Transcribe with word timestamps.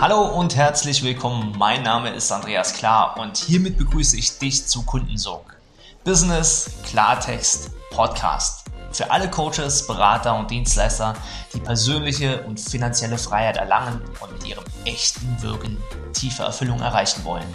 Hallo 0.00 0.22
und 0.22 0.56
herzlich 0.56 1.04
willkommen. 1.04 1.54
Mein 1.56 1.82
Name 1.84 2.10
ist 2.10 2.30
Andreas 2.32 2.74
Klar 2.74 3.16
und 3.18 3.36
hiermit 3.36 3.78
begrüße 3.78 4.16
ich 4.16 4.38
dich 4.38 4.66
zu 4.66 4.82
Kundensog. 4.84 5.56
Business 6.02 6.68
Klartext 6.84 7.70
Podcast. 7.90 8.66
Für 8.90 9.10
alle 9.10 9.30
Coaches, 9.30 9.86
Berater 9.86 10.36
und 10.36 10.50
Dienstleister, 10.50 11.14
die 11.54 11.60
persönliche 11.60 12.42
und 12.42 12.58
finanzielle 12.60 13.18
Freiheit 13.18 13.56
erlangen 13.56 14.02
und 14.20 14.32
mit 14.32 14.46
ihrem 14.46 14.64
echten 14.84 15.40
Wirken 15.40 15.78
tiefe 16.12 16.42
Erfüllung 16.42 16.80
erreichen 16.80 17.24
wollen. 17.24 17.46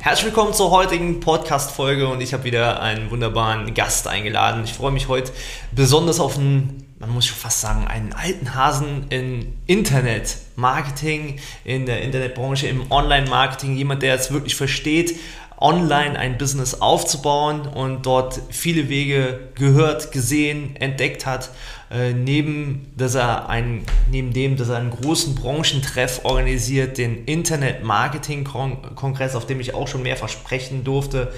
Herzlich 0.00 0.26
willkommen 0.26 0.52
zur 0.52 0.70
heutigen 0.70 1.20
Podcast-Folge 1.20 2.06
und 2.06 2.20
ich 2.20 2.32
habe 2.32 2.44
wieder 2.44 2.80
einen 2.80 3.10
wunderbaren 3.10 3.74
Gast 3.74 4.06
eingeladen. 4.06 4.62
Ich 4.64 4.74
freue 4.74 4.92
mich 4.92 5.08
heute 5.08 5.32
besonders 5.72 6.20
auf 6.20 6.36
einen 6.36 6.87
man 7.00 7.10
muss 7.10 7.26
schon 7.26 7.36
fast 7.36 7.60
sagen, 7.60 7.86
einen 7.86 8.12
alten 8.12 8.54
Hasen 8.54 9.06
in 9.10 9.58
Internet-Marketing, 9.66 11.38
in 11.64 11.86
der 11.86 12.02
Internetbranche, 12.02 12.66
im 12.66 12.90
Online-Marketing, 12.90 13.76
jemand, 13.76 14.02
der 14.02 14.16
es 14.16 14.32
wirklich 14.32 14.56
versteht, 14.56 15.14
online 15.60 16.18
ein 16.18 16.38
Business 16.38 16.80
aufzubauen 16.80 17.66
und 17.66 18.06
dort 18.06 18.40
viele 18.50 18.88
Wege 18.88 19.50
gehört, 19.54 20.12
gesehen, 20.12 20.76
entdeckt 20.76 21.26
hat. 21.26 21.50
Äh, 21.90 22.12
neben, 22.12 22.92
dass 22.96 23.14
er 23.14 23.48
einen, 23.48 23.84
neben 24.10 24.32
dem, 24.32 24.56
dass 24.56 24.68
er 24.68 24.76
einen 24.76 24.90
großen 24.90 25.34
Branchentreff 25.34 26.20
organisiert, 26.24 26.98
den 26.98 27.24
Internet-Marketing-Kongress, 27.24 29.34
auf 29.34 29.46
dem 29.46 29.58
ich 29.60 29.74
auch 29.74 29.88
schon 29.88 30.02
mehrfach 30.02 30.28
sprechen 30.28 30.84
durfte, 30.84 31.32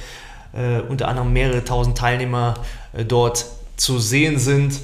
äh, 0.53 0.81
unter 0.81 1.09
anderem 1.09 1.33
mehrere 1.33 1.65
tausend 1.65 1.97
Teilnehmer 1.97 2.55
äh, 2.93 3.05
dort 3.05 3.47
zu 3.77 3.99
sehen 3.99 4.39
sind. 4.39 4.75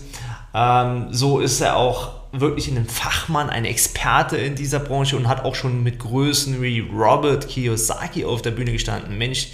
Ähm, 0.57 1.09
so 1.11 1.39
ist 1.41 1.61
er 1.61 1.77
auch 1.77 2.13
wirklich 2.33 2.69
ein 2.69 2.87
Fachmann, 2.87 3.51
ein 3.51 3.67
Experte 3.67 4.39
in 4.39 4.55
dieser 4.55 4.79
Branche 4.81 5.17
und 5.17 5.29
hat 5.29 5.45
auch 5.45 5.55
schon 5.55 5.83
mit 5.83 5.99
Größen 5.99 6.63
wie 6.63 6.81
Robert 6.81 7.47
Kiyosaki 7.49 8.25
auf 8.25 8.41
der 8.41 8.53
Bühne 8.53 8.73
gestanden. 8.73 9.19
Mensch, 9.19 9.49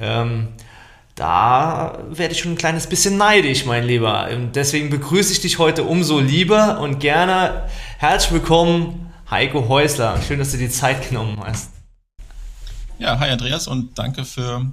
ähm, 0.00 0.48
da 1.14 1.98
werde 2.10 2.34
ich 2.34 2.40
schon 2.40 2.52
ein 2.52 2.58
kleines 2.58 2.88
bisschen 2.88 3.16
neidisch, 3.16 3.66
mein 3.66 3.84
Lieber. 3.84 4.28
Deswegen 4.52 4.90
begrüße 4.90 5.32
ich 5.32 5.40
dich 5.40 5.58
heute 5.58 5.84
umso 5.84 6.18
lieber 6.18 6.80
und 6.80 6.98
gerne. 6.98 7.68
Herzlich 7.98 8.32
willkommen, 8.32 9.12
Heiko 9.30 9.68
Häusler. 9.68 10.20
Schön, 10.26 10.40
dass 10.40 10.50
du 10.50 10.58
dir 10.58 10.70
Zeit 10.70 11.08
genommen 11.08 11.38
hast. 11.44 11.70
Ja, 12.98 13.20
hi 13.20 13.30
Andreas 13.30 13.68
und 13.68 13.96
danke 13.96 14.24
für 14.24 14.66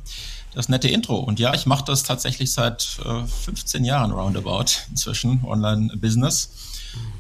das 0.56 0.70
nette 0.70 0.88
Intro. 0.88 1.18
Und 1.18 1.40
ja, 1.40 1.54
ich 1.54 1.66
mache 1.66 1.84
das 1.86 2.04
tatsächlich 2.04 2.52
seit 2.54 2.98
äh, 3.06 3.26
15 3.46 3.86
Jahren 3.86 4.12
roundabout 4.12 4.66
inzwischen, 4.90 5.44
Online-Business. 5.46 6.50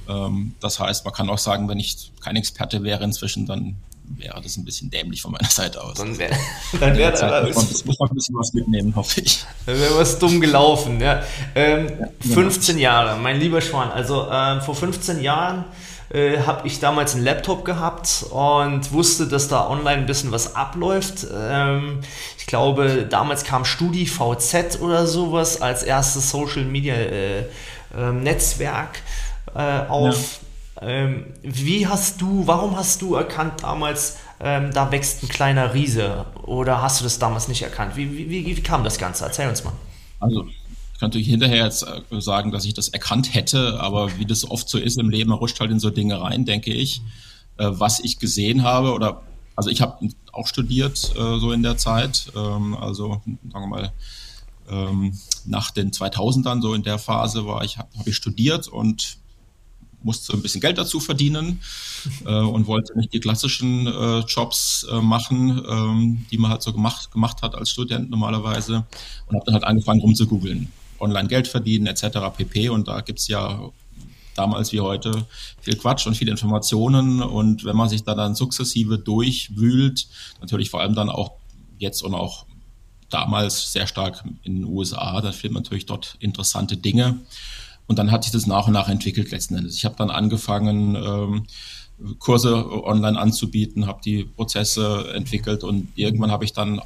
Ähm, 0.07 0.55
das 0.59 0.79
heißt, 0.79 1.05
man 1.05 1.13
kann 1.13 1.29
auch 1.29 1.37
sagen, 1.37 1.67
wenn 1.67 1.79
ich 1.79 2.11
kein 2.21 2.35
Experte 2.35 2.83
wäre 2.83 3.03
inzwischen, 3.03 3.45
dann 3.45 3.75
wäre 4.07 4.39
das 4.41 4.55
ein 4.55 4.63
bisschen 4.65 4.89
dämlich 4.89 5.21
von 5.21 5.31
meiner 5.31 5.49
Seite 5.49 5.83
aus. 5.83 5.97
Dann 5.97 6.17
wäre 6.17 6.35
dann 6.79 6.95
wär 6.97 7.11
da 7.11 7.43
muss, 7.43 7.85
muss 7.85 7.99
man 7.99 8.09
ein 8.09 8.15
bisschen 8.15 8.35
was 8.35 8.53
mitnehmen, 8.53 8.95
hoffe 8.95 9.21
ich. 9.21 9.43
Dann 9.65 9.79
wäre 9.79 9.97
was 9.97 10.19
dumm 10.19 10.39
gelaufen. 10.39 11.01
Ja. 11.01 11.23
Ähm, 11.55 11.89
ja, 12.23 12.33
15 12.33 12.75
genau. 12.75 12.83
Jahre, 12.83 13.19
mein 13.19 13.39
lieber 13.39 13.61
Schwan. 13.61 13.91
Also 13.91 14.27
ähm, 14.31 14.61
vor 14.61 14.75
15 14.75 15.21
Jahren 15.21 15.65
äh, 16.09 16.39
habe 16.39 16.67
ich 16.67 16.79
damals 16.79 17.15
einen 17.15 17.23
Laptop 17.23 17.65
gehabt 17.65 18.25
und 18.29 18.91
wusste, 18.91 19.27
dass 19.27 19.47
da 19.47 19.67
online 19.67 20.01
ein 20.01 20.05
bisschen 20.05 20.31
was 20.31 20.55
abläuft. 20.55 21.25
Ähm, 21.33 22.01
ich 22.37 22.45
glaube, 22.45 23.07
damals 23.09 23.43
kam 23.43 23.65
StudiVZ 23.65 24.79
oder 24.81 25.07
sowas 25.07 25.61
als 25.61 25.83
erstes 25.83 26.29
Social 26.29 26.63
Media 26.63 26.95
äh, 26.95 27.39
äh, 27.39 28.11
Netzwerk 28.11 28.99
auf. 29.87 30.39
Ja. 30.81 30.87
Ähm, 30.87 31.27
wie 31.41 31.87
hast 31.87 32.19
du, 32.19 32.45
warum 32.45 32.75
hast 32.75 33.01
du 33.01 33.15
erkannt 33.15 33.63
damals, 33.63 34.17
ähm, 34.41 34.71
da 34.73 34.91
wächst 34.91 35.23
ein 35.23 35.29
kleiner 35.29 35.73
Riese? 35.73 36.25
Oder 36.43 36.81
hast 36.81 36.99
du 36.99 37.05
das 37.05 37.19
damals 37.19 37.47
nicht 37.47 37.61
erkannt? 37.61 37.95
Wie, 37.95 38.11
wie, 38.17 38.29
wie, 38.29 38.57
wie 38.57 38.61
kam 38.61 38.83
das 38.83 38.97
Ganze? 38.97 39.23
Erzähl 39.23 39.47
uns 39.47 39.63
mal. 39.63 39.71
Also, 40.19 40.45
ich 40.95 40.99
kann 41.01 41.09
natürlich 41.09 41.27
hinterher 41.27 41.65
jetzt 41.65 41.83
äh, 41.83 42.21
sagen, 42.21 42.53
dass 42.53 42.63
ich 42.63 42.73
das 42.73 42.87
erkannt 42.87 43.33
hätte, 43.33 43.81
aber 43.81 44.17
wie 44.17 44.25
das 44.25 44.49
oft 44.49 44.69
so 44.69 44.77
ist 44.77 44.97
im 44.97 45.09
Leben, 45.09 45.29
man 45.29 45.39
rutscht 45.39 45.59
halt 45.59 45.69
in 45.69 45.79
so 45.81 45.89
Dinge 45.89 46.21
rein, 46.21 46.45
denke 46.45 46.71
ich. 46.71 47.01
Äh, 47.57 47.67
was 47.71 47.99
ich 47.99 48.17
gesehen 48.17 48.63
habe 48.63 48.93
oder 48.93 49.21
also 49.57 49.69
ich 49.69 49.81
habe 49.81 50.07
auch 50.31 50.47
studiert 50.47 51.13
äh, 51.17 51.37
so 51.39 51.51
in 51.51 51.63
der 51.63 51.75
Zeit, 51.75 52.31
ähm, 52.33 52.77
also 52.77 53.21
sagen 53.25 53.41
wir 53.51 53.67
mal 53.67 53.91
ähm, 54.69 55.11
nach 55.45 55.71
den 55.71 55.91
2000ern 55.91 56.61
so 56.61 56.73
in 56.73 56.83
der 56.83 56.97
Phase 56.97 57.45
war 57.45 57.65
ich 57.65 57.77
habe 57.77 57.89
hab 57.97 58.07
ich 58.07 58.15
studiert 58.15 58.69
und 58.69 59.17
musste 60.01 60.31
ein 60.31 60.41
bisschen 60.41 60.61
Geld 60.61 60.77
dazu 60.77 61.01
verdienen 61.01 61.59
äh, 62.25 62.39
und 62.39 62.67
wollte 62.67 62.97
nicht 62.97 63.11
die 63.11 63.19
klassischen 63.19 63.85
äh, 63.87 64.19
Jobs 64.19 64.87
äh, 64.89 65.01
machen, 65.01 65.61
ähm, 65.69 66.25
die 66.31 66.37
man 66.37 66.51
halt 66.51 66.61
so 66.61 66.71
gemacht, 66.71 67.11
gemacht 67.11 67.41
hat 67.41 67.53
als 67.53 67.69
Student 67.69 68.09
normalerweise 68.09 68.85
und 69.27 69.35
habe 69.35 69.45
dann 69.45 69.55
halt 69.55 69.65
angefangen 69.65 69.99
rumzugoogeln 69.99 70.71
online 70.99 71.27
Geld 71.27 71.47
verdienen 71.47 71.87
etc. 71.87 72.19
pp. 72.35 72.69
Und 72.69 72.87
da 72.87 73.01
gibt's 73.01 73.27
ja 73.27 73.71
damals 74.35 74.71
wie 74.71 74.81
heute 74.81 75.25
viel 75.61 75.77
Quatsch 75.77 76.07
und 76.07 76.15
viele 76.15 76.31
Informationen. 76.31 77.21
Und 77.21 77.65
wenn 77.65 77.75
man 77.75 77.89
sich 77.89 78.03
da 78.03 78.15
dann 78.15 78.35
sukzessive 78.35 78.99
durchwühlt, 78.99 80.07
natürlich 80.41 80.69
vor 80.69 80.81
allem 80.81 80.95
dann 80.95 81.09
auch 81.09 81.33
jetzt 81.77 82.03
und 82.03 82.13
auch 82.13 82.45
damals 83.09 83.71
sehr 83.71 83.87
stark 83.87 84.23
in 84.43 84.55
den 84.55 84.65
USA, 84.65 85.21
dann 85.21 85.33
findet 85.33 85.53
man 85.53 85.63
natürlich 85.63 85.85
dort 85.85 86.17
interessante 86.19 86.77
Dinge. 86.77 87.19
Und 87.87 87.99
dann 87.99 88.11
hat 88.11 88.23
sich 88.23 88.33
das 88.33 88.47
nach 88.47 88.67
und 88.67 88.73
nach 88.73 88.89
entwickelt 88.89 89.31
letzten 89.31 89.55
Endes. 89.55 89.75
Ich 89.75 89.85
habe 89.85 89.95
dann 89.95 90.09
angefangen, 90.09 90.95
ähm, 90.95 91.45
Kurse 92.19 92.83
online 92.83 93.17
anzubieten, 93.17 93.87
habe 93.87 94.01
die 94.03 94.25
Prozesse 94.25 95.13
entwickelt 95.13 95.63
und 95.63 95.87
irgendwann 95.95 96.31
habe 96.31 96.43
ich 96.43 96.51
dann 96.51 96.81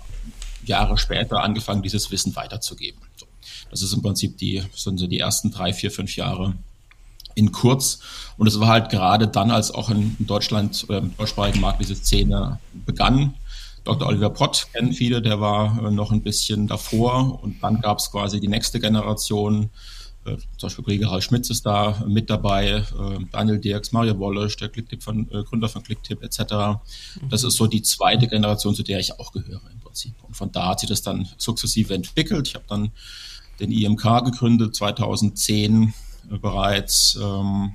Jahre 0.65 0.97
später 0.97 1.41
angefangen, 1.41 1.81
dieses 1.81 2.11
Wissen 2.11 2.35
weiterzugeben. 2.35 2.99
So. 3.15 3.25
Das 3.69 3.81
ist 3.81 3.93
im 3.93 4.01
Prinzip 4.01 4.37
die, 4.37 4.63
sind 4.73 4.99
so 4.99 5.07
die 5.07 5.19
ersten 5.19 5.51
drei, 5.51 5.73
vier, 5.73 5.91
fünf 5.91 6.15
Jahre 6.15 6.55
in 7.35 7.51
kurz. 7.51 7.99
Und 8.37 8.47
es 8.47 8.59
war 8.59 8.67
halt 8.67 8.89
gerade 8.89 9.27
dann, 9.27 9.51
als 9.51 9.71
auch 9.71 9.89
in 9.89 10.15
Deutschland 10.19 10.85
oder 10.87 10.99
im 10.99 11.15
deutschsprachigen 11.17 11.61
Markt 11.61 11.81
diese 11.81 11.95
Szene 11.95 12.59
begann. 12.85 13.35
Dr. 13.83 14.07
Oliver 14.07 14.29
Pott 14.29 14.67
kennen 14.73 14.93
viele, 14.93 15.21
der 15.21 15.39
war 15.39 15.83
äh, 15.83 15.91
noch 15.91 16.11
ein 16.11 16.21
bisschen 16.21 16.67
davor. 16.67 17.41
Und 17.43 17.63
dann 17.63 17.81
gab 17.81 17.99
es 17.99 18.11
quasi 18.11 18.39
die 18.39 18.47
nächste 18.47 18.79
Generation. 18.79 19.69
Äh, 20.25 20.35
zum 20.57 20.67
Beispiel 20.67 20.83
Kollege 20.83 21.09
Ralf 21.09 21.23
Schmitz 21.23 21.49
ist 21.49 21.65
da 21.65 22.03
mit 22.05 22.29
dabei, 22.29 22.69
äh, 22.69 22.83
Daniel 23.31 23.59
Dirks, 23.59 23.91
Mario 23.91 24.19
Wolle, 24.19 24.47
der 24.47 24.69
Clicktip 24.69 25.01
von, 25.01 25.27
Gründer 25.27 25.69
von 25.69 25.81
Clicktip 25.81 26.21
etc. 26.21 26.81
Das 27.29 27.43
ist 27.43 27.55
so 27.55 27.67
die 27.67 27.81
zweite 27.81 28.27
Generation, 28.27 28.75
zu 28.75 28.83
der 28.83 28.99
ich 28.99 29.17
auch 29.17 29.31
gehöre 29.31 29.61
im 29.71 29.79
Prinzip. 29.79 30.13
Und 30.23 30.35
von 30.35 30.51
da 30.51 30.67
hat 30.67 30.81
sich 30.81 30.89
das 30.89 31.01
dann 31.01 31.27
sukzessive 31.37 31.93
entwickelt. 31.93 32.49
Ich 32.49 32.55
habe 32.55 32.65
dann 32.67 32.91
den 33.59 33.71
IMK 33.71 34.25
gegründet, 34.25 34.75
2010 34.75 35.93
äh, 36.31 36.37
bereits. 36.37 37.17
Ähm, 37.21 37.73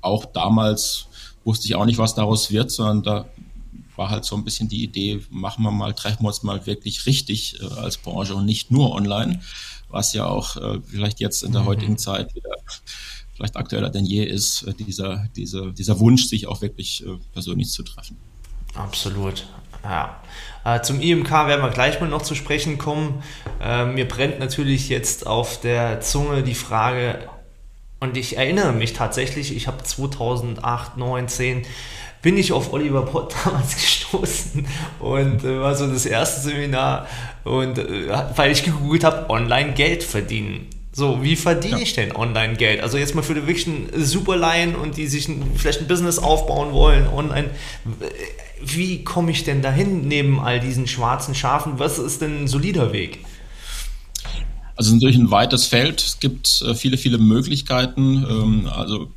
auch 0.00 0.24
damals 0.24 1.06
wusste 1.44 1.66
ich 1.66 1.74
auch 1.74 1.84
nicht, 1.84 1.98
was 1.98 2.14
daraus 2.14 2.50
wird, 2.50 2.70
sondern 2.70 3.02
da 3.02 3.26
war 3.96 4.10
halt 4.10 4.24
so 4.24 4.36
ein 4.36 4.44
bisschen 4.44 4.68
die 4.68 4.84
Idee, 4.84 5.24
machen 5.30 5.62
wir 5.62 5.70
mal, 5.70 5.94
treffen 5.94 6.22
wir 6.22 6.28
uns 6.28 6.42
mal 6.42 6.66
wirklich 6.66 7.06
richtig 7.06 7.60
äh, 7.60 7.80
als 7.80 7.96
Branche 7.96 8.34
und 8.34 8.44
nicht 8.44 8.70
nur 8.70 8.92
online, 8.92 9.40
was 9.88 10.12
ja 10.12 10.26
auch 10.26 10.56
äh, 10.56 10.80
vielleicht 10.84 11.20
jetzt 11.20 11.42
in 11.42 11.52
der 11.52 11.62
mhm. 11.62 11.66
heutigen 11.66 11.98
Zeit 11.98 12.34
wieder 12.34 12.50
vielleicht 13.36 13.56
aktueller 13.56 13.90
denn 13.90 14.06
je 14.06 14.24
ist, 14.24 14.62
äh, 14.62 14.74
dieser, 14.74 15.28
dieser, 15.36 15.70
dieser 15.70 16.00
Wunsch, 16.00 16.24
sich 16.24 16.46
auch 16.46 16.62
wirklich 16.62 17.06
äh, 17.06 17.18
persönlich 17.32 17.70
zu 17.70 17.82
treffen. 17.82 18.16
Absolut. 18.74 19.46
Ja. 19.88 20.20
Äh, 20.64 20.82
zum 20.82 21.00
IMK 21.00 21.30
werden 21.30 21.62
wir 21.62 21.70
gleich 21.70 22.00
mal 22.00 22.08
noch 22.08 22.22
zu 22.22 22.34
sprechen 22.34 22.76
kommen. 22.76 23.22
Äh, 23.62 23.84
mir 23.84 24.08
brennt 24.08 24.40
natürlich 24.40 24.88
jetzt 24.88 25.26
auf 25.26 25.60
der 25.60 26.00
Zunge 26.00 26.42
die 26.42 26.54
Frage, 26.54 27.18
und 27.98 28.16
ich 28.16 28.36
erinnere 28.36 28.72
mich 28.72 28.92
tatsächlich, 28.92 29.56
ich 29.56 29.66
habe 29.66 29.82
2008, 29.82 30.96
9, 30.96 31.28
10 31.28 31.62
bin 32.22 32.36
ich 32.36 32.52
auf 32.52 32.72
Oliver 32.72 33.02
Pott 33.02 33.34
damals 33.44 33.74
gestoßen 33.74 34.66
und 34.98 35.44
äh, 35.44 35.60
war 35.60 35.74
so 35.74 35.86
das 35.86 36.06
erste 36.06 36.40
Seminar 36.40 37.06
und 37.44 37.78
äh, 37.78 38.08
weil 38.34 38.50
ich 38.50 38.64
gegoogelt 38.64 39.04
habe, 39.04 39.30
online 39.30 39.72
Geld 39.72 40.02
verdienen. 40.02 40.66
So, 40.92 41.22
wie 41.22 41.36
verdiene 41.36 41.76
ja. 41.76 41.82
ich 41.82 41.94
denn 41.94 42.16
online 42.16 42.54
Geld? 42.54 42.82
Also 42.82 42.96
jetzt 42.96 43.14
mal 43.14 43.22
für 43.22 43.34
die 43.34 43.46
wirklichen 43.46 43.88
Superlaien 43.94 44.74
und 44.74 44.96
die 44.96 45.06
sich 45.06 45.28
ein, 45.28 45.52
vielleicht 45.54 45.82
ein 45.82 45.86
Business 45.86 46.18
aufbauen 46.18 46.72
wollen 46.72 47.06
online 47.06 47.50
wie 48.64 49.04
komme 49.04 49.30
ich 49.30 49.44
denn 49.44 49.62
dahin 49.62 50.08
neben 50.08 50.40
all 50.40 50.60
diesen 50.60 50.86
schwarzen 50.86 51.34
Schafen? 51.34 51.78
Was 51.78 51.98
ist 51.98 52.22
denn 52.22 52.44
ein 52.44 52.48
solider 52.48 52.92
Weg? 52.92 53.24
Also 54.76 54.94
natürlich 54.94 55.16
ein 55.16 55.30
weites 55.30 55.66
Feld. 55.66 56.00
Es 56.00 56.20
gibt 56.20 56.62
äh, 56.62 56.74
viele, 56.74 56.98
viele 56.98 57.18
Möglichkeiten. 57.18 58.24
Ähm, 58.28 58.68
also 58.68 59.10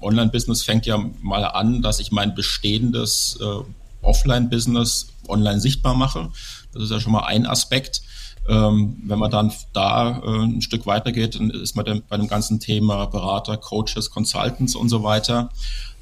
Online-Business 0.00 0.62
fängt 0.62 0.86
ja 0.86 0.98
mal 1.22 1.44
an, 1.44 1.82
dass 1.82 2.00
ich 2.00 2.12
mein 2.12 2.34
bestehendes 2.34 3.38
äh, 3.40 4.04
Offline-Business 4.04 5.08
online 5.26 5.60
sichtbar 5.60 5.94
mache. 5.94 6.30
Das 6.72 6.82
ist 6.82 6.90
ja 6.90 7.00
schon 7.00 7.12
mal 7.12 7.24
ein 7.24 7.46
Aspekt. 7.46 8.02
Ähm, 8.48 9.02
wenn 9.04 9.18
man 9.18 9.30
dann 9.30 9.52
da 9.72 10.20
äh, 10.20 10.44
ein 10.44 10.62
Stück 10.62 10.86
weiter 10.86 11.12
geht, 11.12 11.34
dann 11.34 11.50
ist 11.50 11.74
man 11.74 11.84
dann 11.84 12.02
bei 12.08 12.16
dem 12.16 12.28
ganzen 12.28 12.60
Thema 12.60 13.06
Berater, 13.06 13.56
Coaches, 13.56 14.10
Consultants 14.10 14.74
und 14.74 14.88
so 14.88 15.02
weiter. 15.02 15.50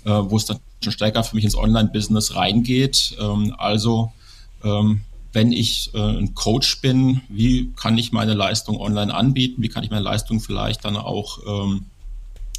wo 0.05 0.37
es 0.37 0.45
dann 0.45 0.61
schon 0.83 0.93
stärker 0.93 1.25
für 1.25 1.37
mich 1.37 1.45
ins 1.45 1.57
Online-Business 1.57 2.35
reingeht. 2.35 3.17
Ähm, 3.21 3.55
also 3.59 4.13
ähm, 4.65 5.03
wenn 5.33 5.53
ich 5.53 5.91
äh, 5.95 5.99
ein 5.99 6.35
Coach 6.35 6.81
bin, 6.81 7.21
wie 7.29 7.73
kann 7.77 7.99
ich 7.99 8.13
meine 8.13 8.35
Leistung 8.35 8.81
online 8.81 9.13
anbieten? 9.13 9.63
Wie 9.63 9.69
kann 9.69 9.85
ich 9.85 9.91
meine 9.91 10.03
Leistung 10.03 10.41
vielleicht 10.41 10.85
dann 10.85 10.97
auch 10.97 11.41
ähm, 11.47 11.87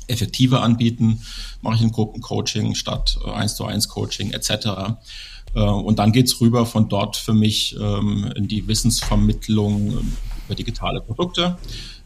effektiver 0.08 0.62
anbieten? 0.62 1.22
Mache 1.62 1.76
ich 1.76 1.82
ein 1.82 1.92
Gruppencoaching 1.92 2.76
statt 2.76 3.18
äh, 3.26 3.32
1 3.32 3.56
zu 3.56 3.66
1 3.66 3.90
Coaching 3.90 4.32
etc. 4.32 4.96
Äh, 5.56 5.62
und 5.62 5.98
dann 6.00 6.12
geht's 6.12 6.40
rüber 6.40 6.66
von 6.66 6.88
dort 6.88 7.16
für 7.16 7.34
mich 7.34 7.76
ähm, 7.80 8.32
in 8.36 8.48
die 8.48 8.68
Wissensvermittlung 8.68 9.92
ähm, 9.92 10.14
über 10.46 10.56
digitale 10.56 11.02
Produkte. 11.02 11.58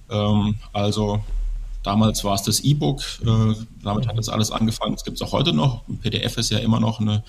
Ähm, 0.09 0.55
also 0.71 1.21
damals 1.83 2.23
war 2.23 2.35
es 2.35 2.43
das 2.43 2.59
E-Book, 2.61 3.01
äh, 3.25 3.55
damit 3.83 4.07
hat 4.07 4.17
das 4.17 4.29
alles 4.29 4.51
angefangen. 4.51 4.93
Das 4.93 5.03
gibt 5.03 5.17
es 5.17 5.21
auch 5.21 5.31
heute 5.31 5.53
noch. 5.53 5.87
Ein 5.87 5.97
PDF 5.97 6.37
ist 6.37 6.51
ja 6.51 6.59
immer 6.59 6.79
noch 6.79 6.99
eine, 6.99 7.23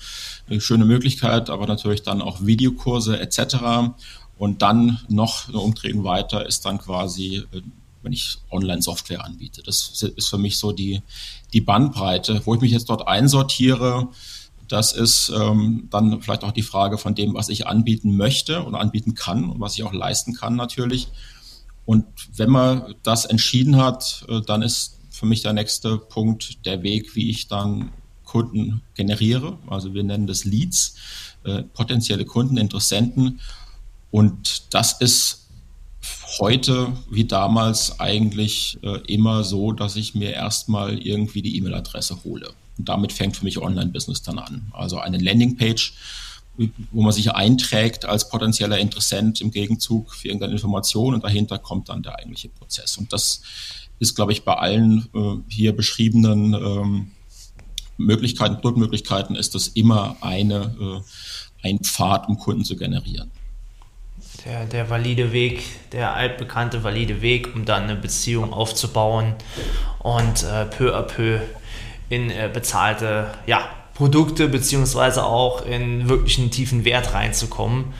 eine, 0.49 0.61
schöne 0.61 0.85
Möglichkeit, 0.85 1.49
aber 1.49 1.67
natürlich 1.67 2.03
dann 2.03 2.21
auch 2.21 2.45
Videokurse 2.45 3.19
etc. 3.19 3.93
Und 4.37 4.61
dann 4.61 4.99
noch 5.09 5.47
eine 5.49 5.59
Umdrehung 5.59 6.03
weiter 6.03 6.45
ist 6.45 6.65
dann 6.65 6.77
quasi, 6.77 7.43
äh, 7.51 7.61
wenn 8.01 8.13
ich 8.13 8.37
Online-Software 8.51 9.23
anbiete. 9.23 9.63
Das 9.63 10.03
ist 10.03 10.27
für 10.27 10.37
mich 10.37 10.57
so 10.57 10.71
die, 10.71 11.01
die 11.53 11.61
Bandbreite, 11.61 12.41
wo 12.45 12.53
ich 12.53 12.61
mich 12.61 12.71
jetzt 12.71 12.89
dort 12.89 13.07
einsortiere. 13.07 14.09
Das 14.67 14.91
ist 14.91 15.29
ähm, 15.29 15.87
dann 15.89 16.21
vielleicht 16.21 16.43
auch 16.43 16.51
die 16.51 16.63
Frage 16.63 16.97
von 16.97 17.15
dem, 17.15 17.33
was 17.33 17.49
ich 17.49 17.67
anbieten 17.67 18.17
möchte 18.17 18.63
und 18.63 18.75
anbieten 18.75 19.13
kann 19.13 19.49
und 19.49 19.59
was 19.59 19.75
ich 19.75 19.83
auch 19.83 19.93
leisten 19.93 20.33
kann 20.33 20.55
natürlich. 20.55 21.09
Und 21.85 22.05
wenn 22.35 22.49
man 22.49 22.95
das 23.03 23.25
entschieden 23.25 23.77
hat, 23.77 24.25
äh, 24.29 24.41
dann 24.41 24.61
ist 24.61 24.99
für 25.09 25.25
mich 25.25 25.41
der 25.41 25.53
nächste 25.53 25.97
Punkt 25.97 26.65
der 26.65 26.83
Weg, 26.83 27.15
wie 27.15 27.29
ich 27.29 27.47
dann 27.47 27.91
Kunden 28.23 28.81
generiere. 28.95 29.57
Also 29.67 29.93
wir 29.93 30.03
nennen 30.03 30.27
das 30.27 30.43
Leads, 30.45 30.95
äh, 31.43 31.63
potenzielle 31.63 32.25
Kunden, 32.25 32.57
Interessenten. 32.57 33.39
Und 34.11 34.73
das 34.73 34.93
ist 35.01 35.47
heute 36.39 36.93
wie 37.09 37.25
damals 37.25 37.99
eigentlich 37.99 38.79
äh, 38.81 38.99
immer 39.07 39.43
so, 39.43 39.71
dass 39.71 39.95
ich 39.95 40.15
mir 40.15 40.31
erstmal 40.31 40.97
irgendwie 40.97 41.41
die 41.41 41.57
E-Mail-Adresse 41.57 42.23
hole. 42.23 42.49
Und 42.77 42.89
damit 42.89 43.13
fängt 43.13 43.37
für 43.37 43.45
mich 43.45 43.59
Online-Business 43.59 44.23
dann 44.23 44.39
an. 44.39 44.71
Also 44.73 44.97
eine 44.97 45.17
Landingpage 45.19 45.93
wo 46.91 47.01
man 47.01 47.11
sich 47.11 47.31
einträgt 47.31 48.05
als 48.05 48.29
potenzieller 48.29 48.77
Interessent 48.77 49.41
im 49.41 49.51
Gegenzug 49.51 50.13
für 50.13 50.27
irgendeine 50.27 50.53
Information 50.53 51.13
und 51.13 51.23
dahinter 51.23 51.57
kommt 51.57 51.89
dann 51.89 52.03
der 52.03 52.19
eigentliche 52.19 52.49
Prozess. 52.49 52.97
Und 52.97 53.11
das 53.11 53.41
ist, 53.99 54.15
glaube 54.15 54.31
ich, 54.33 54.43
bei 54.43 54.53
allen 54.55 55.07
äh, 55.15 55.35
hier 55.47 55.75
beschriebenen 55.75 56.53
ähm, 56.53 57.11
Möglichkeiten, 57.97 58.55
Produktmöglichkeiten 58.55 59.35
ist 59.35 59.55
das 59.55 59.67
immer 59.69 60.17
eine, 60.21 61.03
äh, 61.63 61.67
ein 61.67 61.79
Pfad, 61.79 62.27
um 62.27 62.37
Kunden 62.37 62.65
zu 62.65 62.75
generieren. 62.75 63.31
Der, 64.45 64.65
der 64.65 64.89
valide 64.89 65.31
Weg, 65.31 65.63
der 65.91 66.13
altbekannte 66.13 66.83
valide 66.83 67.21
Weg, 67.21 67.55
um 67.55 67.65
dann 67.65 67.83
eine 67.83 67.95
Beziehung 67.95 68.51
aufzubauen 68.51 69.35
und 69.99 70.43
äh, 70.43 70.65
peu 70.65 70.93
à 70.95 71.03
peu 71.03 71.39
in 72.09 72.29
äh, 72.29 72.49
bezahlte 72.53 73.31
ja, 73.47 73.69
Produkte 73.93 74.47
beziehungsweise 74.47 75.23
auch 75.23 75.65
in 75.65 76.09
wirklichen 76.09 76.51
tiefen 76.51 76.83
Wert 76.85 77.13
reinzukommen 77.13 77.93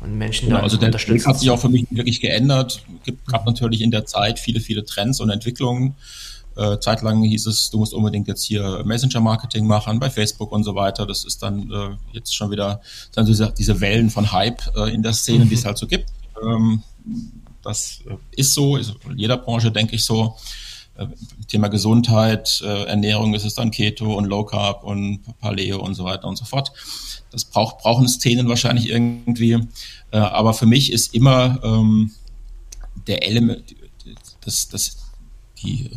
und 0.00 0.18
Menschen 0.18 0.48
genau, 0.48 0.60
also 0.60 0.76
der 0.76 0.92
Weg 0.92 1.26
hat 1.26 1.38
sich 1.38 1.50
auch 1.50 1.60
für 1.60 1.68
mich 1.68 1.86
wirklich 1.90 2.20
geändert. 2.20 2.82
Es 3.06 3.14
gab 3.30 3.46
natürlich 3.46 3.80
in 3.80 3.90
der 3.90 4.04
Zeit 4.04 4.38
viele, 4.38 4.60
viele 4.60 4.84
Trends 4.84 5.20
und 5.20 5.30
Entwicklungen. 5.30 5.94
Äh, 6.56 6.78
zeitlang 6.80 7.22
hieß 7.22 7.46
es, 7.46 7.70
du 7.70 7.78
musst 7.78 7.94
unbedingt 7.94 8.28
jetzt 8.28 8.44
hier 8.44 8.82
Messenger-Marketing 8.84 9.66
machen 9.66 10.00
bei 10.00 10.10
Facebook 10.10 10.52
und 10.52 10.64
so 10.64 10.74
weiter. 10.74 11.06
Das 11.06 11.24
ist 11.24 11.42
dann 11.42 11.70
äh, 11.70 11.96
jetzt 12.12 12.34
schon 12.34 12.50
wieder 12.50 12.82
dann 13.14 13.26
diese, 13.26 13.54
diese 13.56 13.80
Wellen 13.80 14.10
von 14.10 14.32
Hype 14.32 14.60
äh, 14.76 14.92
in 14.92 15.02
der 15.02 15.12
Szene, 15.12 15.44
mhm. 15.44 15.48
die 15.48 15.54
es 15.54 15.64
halt 15.64 15.78
so 15.78 15.86
gibt. 15.86 16.10
Ähm, 16.42 16.82
das 17.62 18.00
äh, 18.06 18.16
ist 18.32 18.54
so, 18.54 18.76
ist 18.76 18.94
in 19.08 19.18
jeder 19.18 19.38
Branche, 19.38 19.70
denke 19.70 19.94
ich 19.94 20.04
so. 20.04 20.36
Äh, 20.96 21.06
Thema 21.48 21.68
Gesundheit, 21.68 22.62
äh, 22.64 22.84
Ernährung 22.84 23.34
ist 23.34 23.44
es 23.44 23.54
dann 23.54 23.70
Keto 23.70 24.14
und 24.14 24.26
Low 24.26 24.44
Carb 24.44 24.84
und 24.84 25.20
Paleo 25.40 25.78
und 25.78 25.94
so 25.94 26.04
weiter 26.04 26.28
und 26.28 26.36
so 26.36 26.44
fort. 26.44 26.72
Das 27.30 27.44
braucht, 27.44 27.78
brauchen 27.78 28.08
Szenen 28.08 28.48
wahrscheinlich 28.48 28.90
irgendwie. 28.90 29.52
Äh, 30.10 30.18
aber 30.18 30.54
für 30.54 30.66
mich 30.66 30.92
ist 30.92 31.14
immer 31.14 31.58
ähm, 31.62 32.12
der 33.06 33.26
Element, 33.26 33.74
das, 34.44 34.68
das, 34.68 34.98
die, 35.62 35.90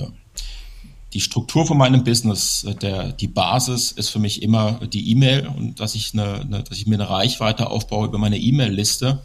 die 1.13 1.21
Struktur 1.21 1.65
von 1.65 1.77
meinem 1.77 2.03
Business, 2.03 2.65
der, 2.81 3.11
die 3.11 3.27
Basis 3.27 3.91
ist 3.91 4.09
für 4.09 4.19
mich 4.19 4.43
immer 4.43 4.79
die 4.87 5.11
E-Mail 5.11 5.47
und 5.47 5.79
dass 5.79 5.95
ich, 5.95 6.13
eine, 6.13 6.41
eine, 6.41 6.63
dass 6.63 6.77
ich 6.77 6.87
mir 6.87 6.95
eine 6.95 7.09
Reichweite 7.09 7.69
aufbaue 7.69 8.07
über 8.07 8.17
meine 8.17 8.37
E-Mail-Liste. 8.37 9.23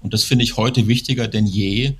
Und 0.00 0.14
das 0.14 0.24
finde 0.24 0.44
ich 0.44 0.56
heute 0.56 0.86
wichtiger 0.86 1.28
denn 1.28 1.46
je, 1.46 1.94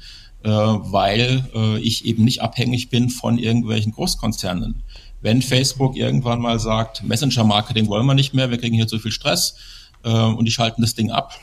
weil 0.49 1.44
äh, 1.55 1.79
ich 1.79 2.05
eben 2.05 2.25
nicht 2.25 2.43
abhängig 2.43 2.88
bin 2.88 3.11
von 3.11 3.38
irgendwelchen 3.38 3.93
Großkonzernen. 3.93 4.83
Wenn 5.21 5.43
Facebook 5.43 5.97
irgendwann 5.97 6.41
mal 6.41 6.59
sagt, 6.59 7.03
Messenger-Marketing 7.03 7.88
wollen 7.88 8.06
wir 8.06 8.15
nicht 8.15 8.35
mehr, 8.35 8.50
wir 8.50 8.59
kriegen 8.59 8.77
hier 8.77 8.87
zu 8.87 8.99
viel 8.99 9.12
Stress 9.12 9.56
äh, 10.05 10.11
und 10.11 10.44
die 10.44 10.53
schalten 10.53 10.83
das 10.83 10.94
Ding 10.94 11.11
ab, 11.11 11.38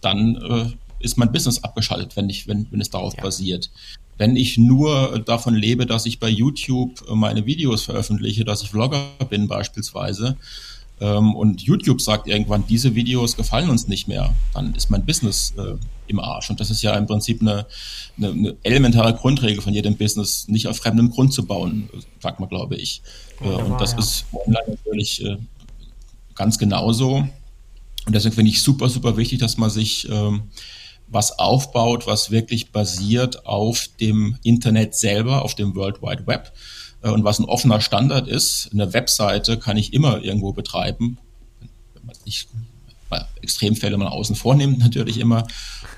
dann 0.00 0.74
ist 0.98 1.16
mein 1.16 1.30
Business 1.30 1.62
abgeschaltet, 1.62 2.16
wenn, 2.16 2.28
ich, 2.28 2.48
wenn, 2.48 2.66
wenn 2.70 2.80
es 2.80 2.90
darauf 2.90 3.14
ja. 3.16 3.22
basiert. 3.22 3.70
Wenn 4.18 4.36
ich 4.36 4.58
nur 4.58 5.20
davon 5.20 5.54
lebe, 5.54 5.86
dass 5.86 6.06
ich 6.06 6.18
bei 6.18 6.28
YouTube 6.28 7.02
meine 7.08 7.46
Videos 7.46 7.84
veröffentliche, 7.84 8.44
dass 8.44 8.62
ich 8.62 8.70
Vlogger 8.70 9.04
bin 9.30 9.48
beispielsweise, 9.48 10.36
ähm, 11.02 11.34
und 11.34 11.62
YouTube 11.62 12.00
sagt 12.00 12.28
irgendwann, 12.28 12.64
diese 12.68 12.94
Videos 12.94 13.36
gefallen 13.36 13.68
uns 13.70 13.88
nicht 13.88 14.06
mehr, 14.06 14.32
dann 14.54 14.72
ist 14.76 14.88
mein 14.88 15.04
Business 15.04 15.52
äh, 15.58 15.74
im 16.06 16.20
Arsch. 16.20 16.48
Und 16.48 16.60
das 16.60 16.70
ist 16.70 16.80
ja 16.80 16.94
im 16.94 17.06
Prinzip 17.06 17.40
eine, 17.40 17.66
eine, 18.16 18.28
eine, 18.30 18.56
elementare 18.62 19.12
Grundregel 19.14 19.60
von 19.62 19.74
jedem 19.74 19.96
Business, 19.96 20.46
nicht 20.46 20.68
auf 20.68 20.76
fremdem 20.76 21.10
Grund 21.10 21.32
zu 21.32 21.44
bauen, 21.44 21.88
sagt 22.20 22.38
man, 22.38 22.48
glaube 22.48 22.76
ich. 22.76 23.02
Äh, 23.40 23.48
und 23.48 23.80
das 23.80 23.92
ja. 23.92 23.98
ist 23.98 24.26
online 24.32 24.78
natürlich 24.84 25.24
äh, 25.24 25.38
ganz 26.36 26.56
genauso. 26.56 27.26
Und 28.06 28.14
deswegen 28.14 28.36
finde 28.36 28.52
ich 28.52 28.62
super, 28.62 28.88
super 28.88 29.16
wichtig, 29.16 29.40
dass 29.40 29.56
man 29.56 29.70
sich 29.70 30.08
ähm, 30.08 30.44
was 31.12 31.38
aufbaut, 31.38 32.06
was 32.06 32.30
wirklich 32.30 32.72
basiert 32.72 33.46
auf 33.46 33.88
dem 34.00 34.38
Internet 34.42 34.94
selber, 34.94 35.42
auf 35.42 35.54
dem 35.54 35.74
World 35.74 36.02
Wide 36.02 36.26
Web 36.26 36.52
äh, 37.02 37.10
und 37.10 37.24
was 37.24 37.38
ein 37.38 37.44
offener 37.44 37.80
Standard 37.80 38.28
ist. 38.28 38.70
Eine 38.72 38.92
Webseite 38.92 39.58
kann 39.58 39.76
ich 39.76 39.92
immer 39.92 40.22
irgendwo 40.22 40.52
betreiben, 40.52 41.18
wenn 41.94 42.06
man 42.06 42.14
es 42.14 42.24
nicht 42.24 42.48
bei 43.08 43.24
Extremfällen 43.42 44.00
mal 44.00 44.08
außen 44.08 44.36
vornimmt, 44.36 44.78
natürlich 44.80 45.18
immer. 45.18 45.46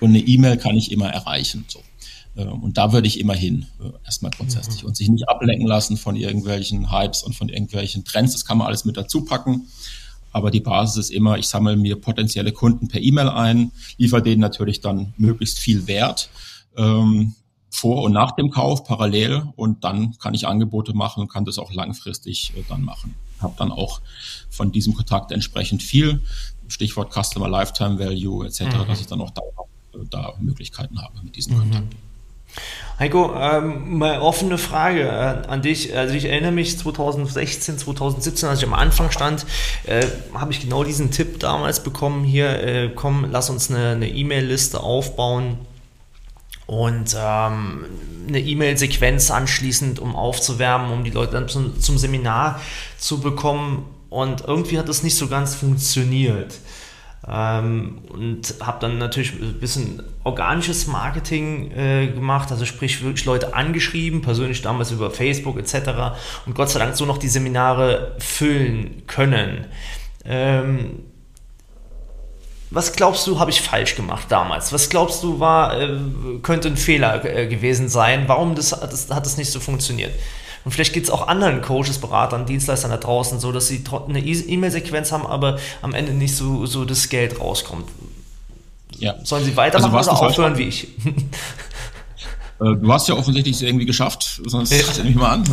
Und 0.01 0.11
eine 0.11 0.21
E-Mail 0.21 0.57
kann 0.57 0.77
ich 0.77 0.91
immer 0.91 1.09
erreichen. 1.09 1.65
So. 1.69 1.81
Äh, 2.37 2.45
und 2.45 2.77
da 2.77 2.93
würde 2.93 3.07
ich 3.07 3.21
immer 3.21 3.35
hin, 3.35 3.67
äh, 3.81 3.91
erstmal 4.05 4.33
grundsätzlich. 4.33 4.83
Mhm. 4.83 4.89
Und 4.89 4.97
sich 4.97 5.09
nicht 5.09 5.29
ablenken 5.29 5.67
lassen 5.67 5.97
von 5.97 6.17
irgendwelchen 6.17 6.91
Hypes 6.93 7.23
und 7.23 7.35
von 7.35 7.49
irgendwelchen 7.49 8.05
Trends. 8.05 8.33
Das 8.33 8.45
kann 8.45 8.59
man 8.59 8.67
alles 8.67 8.85
mit 8.85 8.97
dazu 8.97 9.25
packen. 9.25 9.69
Aber 10.35 10.51
die 10.51 10.61
Basis 10.61 10.97
ist 10.97 11.11
immer, 11.11 11.39
ich 11.39 11.47
sammle 11.47 11.77
mir 11.77 11.95
potenzielle 11.95 12.51
Kunden 12.51 12.89
per 12.89 13.01
E-Mail 13.01 13.29
ein, 13.29 13.71
liefere 13.99 14.21
denen 14.21 14.41
natürlich 14.41 14.81
dann 14.81 15.15
möglichst 15.17 15.61
viel 15.61 15.87
Wert. 15.87 16.29
Ähm, 16.77 17.35
vor 17.71 18.03
und 18.03 18.13
nach 18.13 18.33
dem 18.33 18.51
Kauf 18.51 18.85
parallel 18.85 19.45
und 19.55 19.85
dann 19.85 20.19
kann 20.19 20.35
ich 20.35 20.49
Angebote 20.49 20.93
machen 20.93 21.21
und 21.21 21.29
kann 21.29 21.45
das 21.45 21.59
auch 21.59 21.73
langfristig 21.73 22.53
äh, 22.57 22.65
dann 22.69 22.83
machen. 22.83 23.15
Habe 23.41 23.55
dann 23.57 23.71
auch 23.71 24.01
von 24.51 24.73
diesem 24.73 24.95
Kontakt 24.95 25.31
entsprechend 25.31 25.85
viel, 25.85 26.21
Stichwort 26.67 27.13
Customer 27.13 27.49
Lifetime 27.49 28.01
Value 28.01 28.45
etc., 28.45 28.63
mhm. 28.63 28.89
dass 28.89 29.01
ich 29.01 29.07
dann 29.07 29.21
auch 29.21 29.31
da, 29.31 29.43
äh, 29.95 30.05
da 30.11 30.35
Möglichkeiten 30.41 31.01
habe 31.01 31.21
mit 31.23 31.37
diesen 31.37 31.55
mhm. 31.55 31.61
Kontakten. 31.61 32.14
Heiko, 32.99 33.35
ähm, 33.37 33.99
mal 33.99 34.21
offene 34.21 34.57
Frage 34.57 35.03
äh, 35.03 35.49
an 35.49 35.63
dich. 35.63 35.97
Also 35.97 36.15
ich 36.15 36.27
erinnere 36.27 36.53
mich 36.53 36.79
2016, 36.79 37.79
2017, 37.79 38.49
als 38.49 38.61
ich 38.61 38.67
am 38.67 38.75
Anfang 38.75 39.11
stand, 39.11 39.47
äh, 39.85 40.07
habe 40.33 40.53
ich 40.53 40.61
genau 40.61 40.85
diesen 40.85 41.11
Tipp 41.11 41.41
damals 41.41 41.83
bekommen, 41.83 42.25
hier, 42.25 42.51
äh, 42.63 42.91
komm, 42.95 43.27
lass 43.31 43.51
uns 43.51 43.71
eine 43.71 44.09
E-Mail-Liste 44.09 44.81
aufbauen 44.81 45.59
und 46.67 47.17
ähm, 47.19 47.85
eine 48.29 48.41
E-Mail-Sequenz 48.41 49.31
anschließend, 49.31 49.99
um 49.99 50.15
aufzuwärmen, 50.15 50.93
um 50.93 51.05
die 51.05 51.11
Leute 51.11 51.33
dann 51.33 51.49
zum, 51.49 51.81
zum 51.81 51.99
Seminar 51.99 52.61
zu 52.97 53.21
bekommen. 53.21 53.87
Und 54.09 54.45
irgendwie 54.47 54.79
hat 54.79 54.89
das 54.89 55.03
nicht 55.03 55.17
so 55.17 55.27
ganz 55.27 55.57
funktioniert. 55.57 56.55
Ähm, 57.27 58.01
und 58.11 58.55
habe 58.61 58.79
dann 58.81 58.99
natürlich 58.99 59.33
ein 59.41 59.59
bisschen 59.59 60.03
organisches 60.25 60.87
Marketing 60.87 61.71
äh, 61.71 62.09
gemacht, 62.09 62.51
also 62.51 62.67
sprich 62.67 63.03
wirklich 63.03 63.25
Leute 63.25 63.55
angeschrieben, 63.55 64.21
persönlich 64.21 64.61
damals 64.61 64.91
über 64.91 65.11
Facebook 65.11 65.59
etc. 65.59 66.17
und 66.45 66.55
Gott 66.55 66.69
sei 66.69 66.81
Dank 66.81 66.97
so 66.97 67.07
noch 67.07 67.17
die 67.17 67.29
Seminare 67.29 68.15
füllen 68.19 69.07
können. 69.07 69.67
Ähm, 70.27 71.05
was 72.71 72.93
glaubst 72.93 73.27
du, 73.27 73.39
habe 73.39 73.51
ich 73.51 73.63
falsch 73.63 73.95
gemacht 73.95 74.27
damals? 74.31 74.73
Was 74.73 74.91
glaubst 74.91 75.23
du, 75.23 75.39
war, 75.39 75.81
äh, 75.81 75.97
könnte 76.43 76.69
ein 76.69 76.77
Fehler 76.77 77.25
äh, 77.25 77.47
gewesen 77.47 77.89
sein? 77.89 78.25
Warum 78.27 78.55
das, 78.55 78.71
das, 78.71 79.11
hat 79.11 79.25
das 79.25 79.37
nicht 79.37 79.51
so 79.51 79.61
funktioniert? 79.61 80.13
Und 80.65 80.73
vielleicht 80.73 80.95
geht 80.95 81.05
es 81.05 81.11
auch 81.11 81.29
anderen 81.29 81.61
Coaches, 81.61 81.99
Beratern, 81.99 82.47
Dienstleistern 82.47 82.91
da 82.91 82.97
draußen 82.97 83.39
so, 83.39 83.53
dass 83.53 83.69
sie 83.69 83.85
eine 84.09 84.21
E-Mail-Sequenz 84.21 85.13
haben, 85.13 85.27
aber 85.27 85.59
am 85.83 85.95
Ende 85.95 86.13
nicht 86.13 86.35
so, 86.35 86.67
so 86.67 86.85
das 86.85 87.09
Geld 87.09 87.39
rauskommt. 87.39 87.89
Ja. 88.99 89.17
Sollen 89.25 89.45
sie 89.45 89.57
weitermachen 89.57 89.95
also, 89.95 90.11
oder 90.13 90.21
aufhören 90.23 90.59
wie 90.59 90.65
ich? 90.65 90.89
Äh, 92.61 92.77
du 92.77 92.93
hast 92.93 93.09
ja 93.09 93.17
offensichtlich 93.17 93.57
es 93.57 93.63
irgendwie 93.63 93.85
geschafft, 93.85 94.41
sonst 94.47 94.71
ja. 94.71 94.79
nehme 94.99 95.11
ich 95.11 95.17
mal 95.17 95.31
an. 95.31 95.45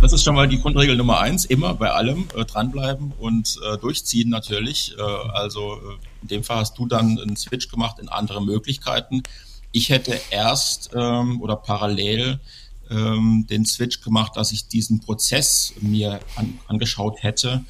Das 0.00 0.12
ist 0.12 0.24
schon 0.24 0.34
mal 0.34 0.46
die 0.46 0.60
Grundregel 0.60 0.96
Nummer 0.96 1.20
eins, 1.20 1.46
immer 1.46 1.72
bei 1.72 1.90
allem 1.90 2.28
äh, 2.36 2.44
dranbleiben 2.44 3.12
und 3.18 3.58
äh, 3.64 3.78
durchziehen 3.78 4.28
natürlich. 4.28 4.94
Äh, 4.98 5.02
also 5.32 5.76
äh, 5.76 5.96
in 6.22 6.28
dem 6.28 6.44
Fall 6.44 6.58
hast 6.58 6.78
du 6.78 6.86
dann 6.86 7.18
einen 7.18 7.36
Switch 7.36 7.70
gemacht 7.70 7.98
in 7.98 8.10
andere 8.10 8.44
Möglichkeiten. 8.44 9.22
Ich 9.72 9.88
hätte 9.88 10.20
erst 10.30 10.90
ähm, 10.94 11.40
oder 11.40 11.56
parallel 11.56 12.40
ähm, 12.90 13.46
den 13.48 13.64
Switch 13.64 14.00
gemacht, 14.00 14.36
dass 14.36 14.52
ich 14.52 14.68
diesen 14.68 15.00
Prozess 15.00 15.74
mir 15.80 16.20
an, 16.36 16.58
angeschaut 16.66 17.22
hätte. 17.22 17.64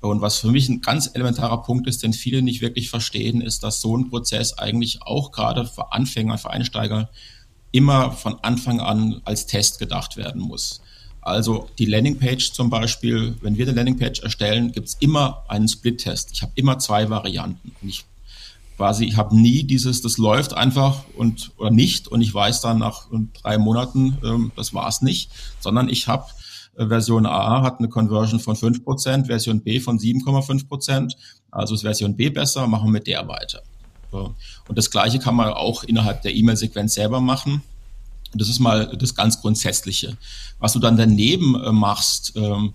Und 0.00 0.20
was 0.20 0.38
für 0.38 0.50
mich 0.50 0.68
ein 0.68 0.80
ganz 0.80 1.10
elementarer 1.12 1.62
Punkt 1.62 1.88
ist, 1.88 2.02
den 2.02 2.12
viele 2.12 2.42
nicht 2.42 2.60
wirklich 2.60 2.88
verstehen, 2.88 3.40
ist, 3.40 3.64
dass 3.64 3.80
so 3.80 3.96
ein 3.96 4.10
Prozess 4.10 4.52
eigentlich 4.54 5.02
auch 5.02 5.32
gerade 5.32 5.66
für 5.66 5.92
Anfänger, 5.92 6.38
für 6.38 6.50
Einsteiger 6.50 7.10
immer 7.72 8.12
von 8.12 8.36
Anfang 8.42 8.80
an 8.80 9.20
als 9.24 9.46
Test 9.46 9.78
gedacht 9.78 10.16
werden 10.16 10.40
muss. 10.40 10.80
Also 11.20 11.68
die 11.78 11.84
Landingpage 11.84 12.52
zum 12.52 12.70
Beispiel, 12.70 13.36
wenn 13.42 13.58
wir 13.58 13.66
eine 13.66 13.74
Landingpage 13.74 14.20
erstellen, 14.20 14.72
gibt 14.72 14.88
es 14.88 14.96
immer 15.00 15.44
einen 15.48 15.68
Split-Test. 15.68 16.30
Ich 16.32 16.42
habe 16.42 16.52
immer 16.54 16.78
zwei 16.78 17.10
Varianten. 17.10 17.72
Und 17.82 17.88
ich 17.88 18.04
quasi, 18.78 19.04
ich 19.04 19.16
habe 19.16 19.36
nie 19.36 19.64
dieses, 19.64 20.02
das 20.02 20.18
läuft 20.18 20.54
einfach 20.54 21.02
und 21.16 21.50
oder 21.58 21.70
nicht 21.70 22.06
und 22.06 22.22
ich 22.22 22.32
weiß 22.32 22.60
dann 22.60 22.78
nach 22.78 23.08
drei 23.42 23.58
Monaten, 23.58 24.16
ähm, 24.24 24.52
das 24.54 24.72
war 24.72 24.88
es 24.88 25.02
nicht, 25.02 25.32
sondern 25.58 25.88
ich 25.88 26.06
habe 26.06 26.26
äh, 26.76 26.86
Version 26.86 27.26
A 27.26 27.62
hat 27.62 27.80
eine 27.80 27.88
Conversion 27.88 28.38
von 28.38 28.54
5%, 28.54 29.26
Version 29.26 29.60
B 29.62 29.80
von 29.80 29.98
7,5%. 29.98 31.12
Also 31.50 31.74
ist 31.74 31.82
Version 31.82 32.16
B 32.16 32.30
besser, 32.30 32.68
machen 32.68 32.86
wir 32.86 32.92
mit 32.92 33.08
der 33.08 33.26
weiter. 33.26 33.62
So. 34.12 34.34
Und 34.68 34.78
das 34.78 34.92
gleiche 34.92 35.18
kann 35.18 35.34
man 35.34 35.52
auch 35.52 35.82
innerhalb 35.82 36.22
der 36.22 36.34
E-Mail-Sequenz 36.36 36.94
selber 36.94 37.20
machen. 37.20 37.62
Das 38.32 38.48
ist 38.48 38.60
mal 38.60 38.96
das 38.96 39.14
ganz 39.16 39.40
Grundsätzliche. 39.40 40.16
Was 40.60 40.72
du 40.72 40.78
dann 40.78 40.96
daneben 40.96 41.60
äh, 41.60 41.72
machst, 41.72 42.32
ähm, 42.36 42.74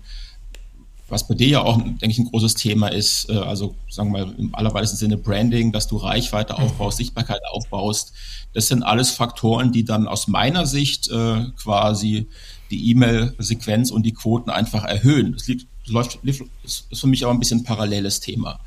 was 1.14 1.26
bei 1.28 1.34
dir 1.34 1.48
ja 1.48 1.62
auch, 1.62 1.78
denke 1.78 2.10
ich, 2.10 2.18
ein 2.18 2.26
großes 2.26 2.54
Thema 2.54 2.88
ist, 2.88 3.30
äh, 3.30 3.36
also 3.36 3.74
sagen 3.88 4.12
wir 4.12 4.26
mal 4.26 4.34
im 4.36 4.54
allerweitesten 4.54 4.98
Sinne 4.98 5.16
Branding, 5.16 5.72
dass 5.72 5.86
du 5.86 5.96
Reichweite 5.96 6.54
mhm. 6.54 6.64
aufbaust, 6.64 6.98
Sichtbarkeit 6.98 7.40
aufbaust, 7.50 8.12
das 8.52 8.68
sind 8.68 8.82
alles 8.82 9.10
Faktoren, 9.10 9.72
die 9.72 9.84
dann 9.84 10.08
aus 10.08 10.28
meiner 10.28 10.66
Sicht 10.66 11.08
äh, 11.08 11.44
quasi 11.56 12.28
die 12.70 12.90
E-Mail-Sequenz 12.90 13.90
und 13.90 14.04
die 14.04 14.12
Quoten 14.12 14.50
einfach 14.50 14.84
erhöhen. 14.84 15.32
Das 15.32 15.46
liegt, 15.46 15.66
läuft, 15.86 16.18
ist 16.24 16.86
für 16.92 17.06
mich 17.06 17.24
aber 17.24 17.32
ein 17.32 17.38
bisschen 17.38 17.60
ein 17.60 17.64
paralleles 17.64 18.20
Thema. 18.20 18.58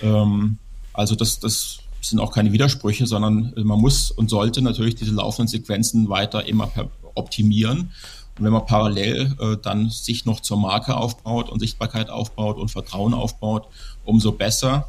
Ähm, 0.00 0.58
also 0.92 1.14
das, 1.16 1.40
das 1.40 1.78
sind 2.00 2.20
auch 2.20 2.32
keine 2.32 2.52
Widersprüche, 2.52 3.06
sondern 3.06 3.52
man 3.56 3.80
muss 3.80 4.12
und 4.12 4.30
sollte 4.30 4.62
natürlich 4.62 4.94
diese 4.94 5.12
laufenden 5.12 5.48
Sequenzen 5.48 6.08
weiter 6.08 6.46
immer 6.46 6.70
optimieren. 7.14 7.90
Und 8.38 8.44
wenn 8.44 8.52
man 8.52 8.66
parallel 8.66 9.34
äh, 9.40 9.56
dann 9.62 9.90
sich 9.90 10.24
noch 10.24 10.40
zur 10.40 10.58
Marke 10.58 10.96
aufbaut 10.96 11.50
und 11.50 11.60
Sichtbarkeit 11.60 12.08
aufbaut 12.08 12.56
und 12.56 12.70
Vertrauen 12.70 13.14
aufbaut, 13.14 13.66
umso 14.04 14.32
besser. 14.32 14.88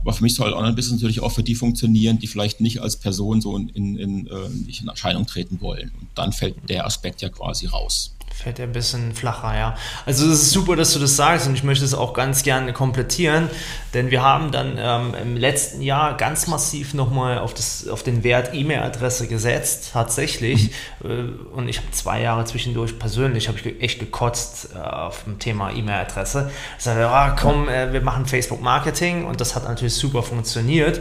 Aber 0.00 0.12
für 0.12 0.24
mich 0.24 0.34
soll 0.34 0.52
Online-Business 0.52 1.00
natürlich 1.00 1.20
auch 1.20 1.30
für 1.30 1.44
die 1.44 1.54
funktionieren, 1.54 2.18
die 2.18 2.26
vielleicht 2.26 2.60
nicht 2.60 2.82
als 2.82 2.96
Person 2.96 3.40
so 3.40 3.56
in, 3.56 3.68
in, 3.68 3.96
in, 3.98 4.26
äh, 4.26 4.48
nicht 4.66 4.82
in 4.82 4.88
Erscheinung 4.88 5.26
treten 5.26 5.60
wollen. 5.60 5.92
Und 6.00 6.08
dann 6.16 6.32
fällt 6.32 6.68
der 6.68 6.86
Aspekt 6.86 7.22
ja 7.22 7.28
quasi 7.28 7.66
raus 7.66 8.14
fällt 8.34 8.58
er 8.58 8.66
ein 8.66 8.72
bisschen 8.72 9.14
flacher, 9.14 9.56
ja. 9.56 9.76
Also 10.06 10.26
es 10.26 10.42
ist 10.42 10.50
super, 10.50 10.76
dass 10.76 10.92
du 10.92 10.98
das 10.98 11.16
sagst 11.16 11.46
und 11.46 11.54
ich 11.54 11.62
möchte 11.62 11.84
es 11.84 11.94
auch 11.94 12.14
ganz 12.14 12.42
gerne 12.42 12.72
komplettieren, 12.72 13.48
denn 13.94 14.10
wir 14.10 14.22
haben 14.22 14.50
dann 14.50 14.78
ähm, 14.78 15.14
im 15.20 15.36
letzten 15.36 15.82
Jahr 15.82 16.16
ganz 16.16 16.46
massiv 16.46 16.94
nochmal 16.94 17.38
auf, 17.38 17.54
auf 17.90 18.02
den 18.02 18.24
Wert 18.24 18.54
E-Mail-Adresse 18.54 19.28
gesetzt, 19.28 19.90
tatsächlich. 19.92 20.72
Mhm. 21.02 21.46
Und 21.52 21.68
ich 21.68 21.78
habe 21.78 21.90
zwei 21.92 22.20
Jahre 22.20 22.44
zwischendurch 22.44 22.98
persönlich, 22.98 23.48
habe 23.48 23.58
ich 23.58 23.82
echt 23.82 24.00
gekotzt 24.00 24.70
äh, 24.74 24.78
auf 24.78 25.24
dem 25.24 25.38
Thema 25.38 25.70
E-Mail-Adresse. 25.70 26.50
Ich 26.78 26.84
sage, 26.84 27.08
ah, 27.08 27.36
komm, 27.38 27.68
äh, 27.68 27.92
wir 27.92 28.00
machen 28.00 28.26
Facebook-Marketing 28.26 29.24
und 29.24 29.40
das 29.40 29.54
hat 29.54 29.64
natürlich 29.64 29.94
super 29.94 30.22
funktioniert. 30.22 31.00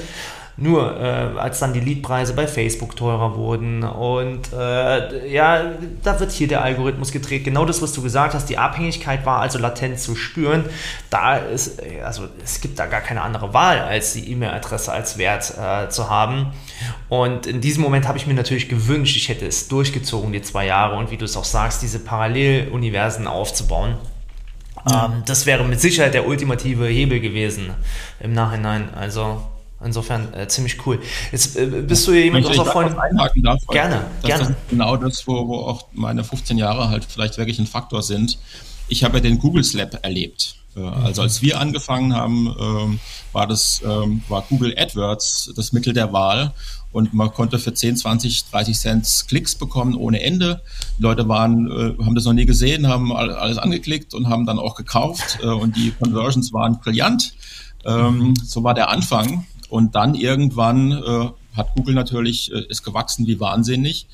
Nur 0.58 1.00
äh, 1.00 1.40
als 1.40 1.60
dann 1.60 1.74
die 1.74 1.80
Leadpreise 1.80 2.34
bei 2.34 2.46
Facebook 2.46 2.96
teurer 2.96 3.36
wurden 3.36 3.84
und 3.84 4.52
äh, 4.54 5.32
ja, 5.32 5.72
da 6.04 6.20
wird 6.20 6.32
hier 6.32 6.48
der 6.48 6.62
Algorithmus 6.62 7.12
gedreht. 7.12 7.46
Genau 7.46 7.66
das, 7.66 7.82
was 7.82 7.94
du 7.94 8.02
gesagt 8.02 8.34
hast, 8.34 8.48
die 8.48 8.58
Abhängigkeit 8.58 9.26
war 9.26 9.40
also 9.40 9.58
latent 9.58 10.00
zu 10.00 10.16
spüren. 10.16 10.66
Da 11.10 11.38
ist, 11.38 11.82
also 12.04 12.28
es 12.44 12.62
gibt 12.62 12.80
da 12.80 12.86
gar 12.86 13.02
keine 13.02 13.22
andere 13.22 13.54
Wahl, 13.54 13.80
als 13.80 14.14
die 14.14 14.30
E-Mail-Adresse 14.32 14.92
als 14.92 15.18
Wert 15.18 15.54
äh, 15.58 15.90
zu 15.90 16.10
haben. 16.10 16.52
Und 17.10 17.48
in 17.48 17.62
diesem 17.62 17.82
Moment 17.82 18.08
habe 18.08 18.18
ich 18.18 18.28
mir 18.28 18.34
natürlich 18.34 18.70
gewünscht, 18.70 19.16
ich 19.16 19.30
hätte 19.30 19.48
es 19.48 19.68
durchgezogen, 19.68 20.32
die 20.32 20.42
zwei 20.42 20.66
Jahre 20.66 20.98
und 20.98 21.12
wie 21.12 21.18
du 21.18 21.26
es 21.26 21.38
auch 21.38 21.46
sagst, 21.46 21.82
diese 21.82 22.00
Paralleluniversen 22.00 23.28
aufzubauen. 23.28 23.96
Ähm, 24.90 25.24
das 25.26 25.46
wäre 25.46 25.64
mit 25.64 25.80
Sicherheit 25.80 26.14
der 26.14 26.28
ultimative 26.28 26.86
Hebel 26.86 27.20
gewesen 27.20 27.72
im 28.20 28.34
Nachhinein. 28.34 28.94
Also 28.94 29.42
Insofern 29.84 30.34
äh, 30.34 30.48
ziemlich 30.48 30.86
cool. 30.86 31.00
Jetzt 31.32 31.58
äh, 31.58 31.66
bist 31.66 32.08
du 32.08 32.12
ja 32.12 32.22
jemand 32.22 32.46
aus 32.46 32.56
Freundin. 32.70 32.98
Einhaken 33.00 33.44
darf, 33.44 33.60
gerne, 33.68 34.06
gerne. 34.24 34.48
Das 34.48 34.54
genau 34.70 34.96
das, 34.96 35.28
wo, 35.28 35.48
wo 35.48 35.56
auch 35.58 35.88
meine 35.94 36.24
15 36.24 36.58
Jahre 36.58 36.90
halt 36.90 37.06
vielleicht 37.06 37.38
wirklich 37.38 37.58
ein 37.60 37.68
Faktor 37.68 38.04
sind. 38.04 38.38
Ich 38.88 39.04
habe 39.04 39.18
ja 39.18 39.22
den 39.22 39.40
Google 39.40 39.64
Slap 39.64 40.00
erlebt. 40.04 40.56
Äh, 40.76 40.82
also 40.82 41.24
als 41.24 41.42
wir 41.42 41.60
angefangen 41.60 42.16
haben, 42.16 42.56
ähm, 42.60 43.00
war 43.32 43.48
das 43.48 43.82
ähm, 43.84 44.24
war 44.28 44.44
Google 44.50 44.76
AdWords 44.78 45.54
das 45.56 45.72
Mittel 45.72 45.94
der 45.94 46.14
Wahl 46.14 46.54
und 46.92 47.14
man 47.14 47.32
konnte 47.32 47.58
für 47.58 47.74
10, 47.74 47.98
20, 47.98 48.46
30 48.52 48.78
Cent 48.78 49.26
Klicks 49.28 49.56
bekommen 49.56 49.96
ohne 49.96 50.22
Ende. 50.22 50.62
Die 50.98 51.04
Leute 51.04 51.28
waren, 51.28 51.68
äh, 51.72 52.04
haben 52.04 52.16
das 52.16 52.26
noch 52.26 52.34
nie 52.34 52.46
gesehen, 52.46 52.88
haben 52.88 53.16
alles 53.16 53.58
angeklickt 53.58 54.14
und 54.14 54.30
haben 54.30 54.46
dann 54.46 54.60
auch 54.60 54.76
gekauft 54.76 55.40
äh, 55.42 55.48
und 55.48 55.76
die 55.76 55.92
Conversions 55.92 56.54
waren 56.54 56.80
brillant. 56.80 57.34
Ähm, 57.86 58.36
so 58.44 58.64
war 58.64 58.74
der 58.74 58.90
Anfang. 58.90 59.46
Und 59.72 59.96
dann 59.96 60.16
irgendwann 60.16 60.92
äh, 60.92 61.30
hat 61.56 61.74
Google 61.76 61.96
natürlich, 61.96 62.52
äh, 62.52 62.66
ist 62.68 62.84
gewachsen 62.84 63.26
wie 63.26 63.40
wahnsinnig, 63.40 64.06